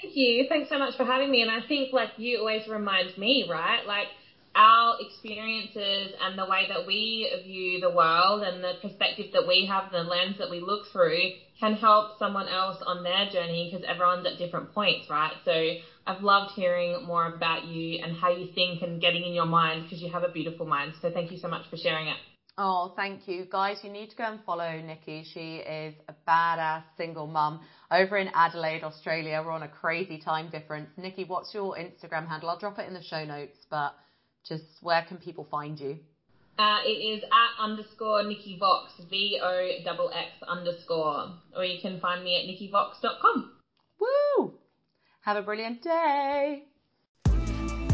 Thank 0.01 0.17
you. 0.17 0.47
Thanks 0.49 0.71
so 0.71 0.79
much 0.79 0.97
for 0.97 1.05
having 1.05 1.31
me. 1.31 1.43
And 1.43 1.51
I 1.51 1.67
think 1.67 1.93
like 1.93 2.11
you 2.17 2.39
always 2.39 2.67
remind 2.69 3.19
me, 3.19 3.47
right? 3.51 3.85
Like 3.87 4.07
our 4.57 4.97
experiences 5.01 6.15
and 6.21 6.39
the 6.39 6.47
way 6.47 6.67
that 6.69 6.87
we 6.87 7.31
view 7.45 7.81
the 7.81 7.91
world 7.91 8.43
and 8.43 8.65
the 8.65 8.73
perspective 8.81 9.27
that 9.33 9.47
we 9.47 9.67
have, 9.67 9.93
the 9.93 10.03
lens 10.03 10.37
that 10.39 10.51
we 10.51 10.61
look 10.61 10.87
through 10.93 11.33
can 11.61 11.75
help 11.75 12.19
someone 12.19 12.49
else 12.49 12.83
on 12.85 13.03
their 13.03 13.29
journey 13.31 13.71
because 13.71 13.87
everyone's 13.87 14.27
at 14.27 14.39
different 14.39 14.73
points, 14.73 15.09
right? 15.11 15.33
So 15.45 15.53
I've 16.07 16.23
loved 16.23 16.53
hearing 16.55 17.05
more 17.05 17.27
about 17.27 17.65
you 17.65 18.01
and 18.03 18.17
how 18.17 18.31
you 18.31 18.53
think 18.55 18.83
and 18.83 19.01
getting 19.01 19.25
in 19.25 19.33
your 19.33 19.47
mind 19.47 19.85
because 19.85 20.01
you 20.01 20.11
have 20.11 20.23
a 20.23 20.31
beautiful 20.31 20.67
mind. 20.67 20.95
So 21.03 21.11
thank 21.11 21.31
you 21.31 21.39
so 21.39 21.49
much 21.49 21.69
for 21.71 21.77
sharing 21.77 22.09
it. 22.09 22.17
Oh, 22.59 22.95
thank 22.97 23.29
you. 23.29 23.45
Guys, 23.51 23.81
you 23.83 23.91
need 23.91 24.09
to 24.11 24.17
go 24.17 24.25
and 24.25 24.41
follow 24.47 24.81
Nikki. 24.81 25.25
She 25.35 25.57
is 25.57 25.95
a 26.09 26.15
badass 26.27 26.85
single 26.97 27.27
mum 27.27 27.61
over 27.91 28.17
in 28.17 28.29
Adelaide, 28.33 28.83
Australia. 28.83 29.43
We're 29.45 29.53
on 29.53 29.65
a 29.65 29.69
crazy 29.69 30.19
time 30.19 30.49
difference. 30.49 30.89
Nikki, 30.97 31.25
what's 31.25 31.53
your 31.53 31.77
Instagram 31.77 32.27
handle? 32.27 32.49
I'll 32.49 32.59
drop 32.59 32.79
it 32.79 32.89
in 32.89 32.95
the 32.95 33.03
show 33.03 33.27
notes, 33.27 33.59
but 33.69 33.95
just 34.49 34.65
where 34.83 35.03
can 35.03 35.17
people 35.19 35.47
find 35.51 35.79
you? 35.79 35.99
Uh, 36.59 36.79
it 36.85 36.89
is 36.89 37.23
at 37.25 37.63
underscore 37.63 38.23
Nikki 38.23 38.57
Vox, 38.59 38.93
V 39.11 39.39
O 39.43 39.69
X 39.85 40.11
X 40.15 40.31
underscore, 40.49 41.33
or 41.55 41.65
you 41.65 41.81
can 41.83 42.01
find 42.01 42.25
me 42.25 42.35
at 42.37 42.47
nikkivox.com. 42.49 43.53
Woo! 44.01 44.55
Have 45.23 45.37
a 45.37 45.43
brilliant 45.43 45.83
day. 45.83 46.65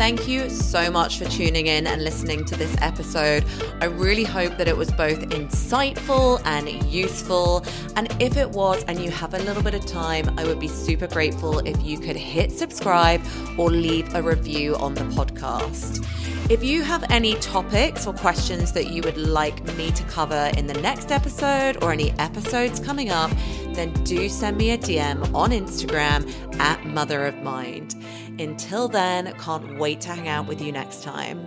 Thank 0.02 0.26
you 0.26 0.50
so 0.50 0.90
much 0.90 1.18
for 1.18 1.26
tuning 1.26 1.68
in 1.68 1.86
and 1.86 2.02
listening 2.02 2.44
to 2.46 2.56
this 2.56 2.74
episode. 2.80 3.44
I 3.80 3.84
really 3.84 4.24
hope 4.24 4.56
that 4.56 4.66
it 4.66 4.76
was 4.76 4.90
both 4.90 5.20
insightful 5.20 6.42
and 6.44 6.68
useful. 6.92 7.64
And 7.94 8.12
if 8.20 8.36
it 8.36 8.50
was, 8.50 8.82
and 8.88 8.98
you 8.98 9.12
have 9.12 9.32
a 9.32 9.38
little 9.38 9.62
bit 9.62 9.74
of 9.74 9.86
time, 9.86 10.36
I 10.36 10.44
would 10.44 10.58
be 10.58 10.66
super 10.66 11.06
grateful 11.06 11.60
if 11.60 11.80
you 11.84 12.00
could 12.00 12.16
hit 12.16 12.50
subscribe 12.50 13.22
or 13.56 13.70
leave 13.70 14.12
a 14.16 14.20
review 14.20 14.74
on 14.74 14.94
the 14.94 15.02
podcast. 15.02 16.04
If 16.50 16.64
you 16.64 16.82
have 16.82 17.04
any 17.08 17.36
topics 17.36 18.04
or 18.04 18.12
questions 18.12 18.72
that 18.72 18.88
you 18.88 19.02
would 19.02 19.16
like 19.16 19.62
me 19.76 19.92
to 19.92 20.02
cover 20.04 20.50
in 20.56 20.66
the 20.66 20.74
next 20.74 21.12
episode 21.12 21.80
or 21.80 21.92
any 21.92 22.10
episodes 22.18 22.80
coming 22.80 23.10
up, 23.10 23.30
then 23.74 23.92
do 24.02 24.28
send 24.28 24.56
me 24.56 24.72
a 24.72 24.78
DM 24.78 25.32
on 25.32 25.50
Instagram 25.50 26.28
at 26.58 26.84
Mother 26.84 27.24
of 27.24 27.40
Mind. 27.44 27.94
Until 28.38 28.88
then, 28.88 29.32
can't 29.38 29.78
wait 29.78 30.00
to 30.02 30.08
hang 30.08 30.28
out 30.28 30.46
with 30.46 30.60
you 30.60 30.72
next 30.72 31.02
time. 31.02 31.46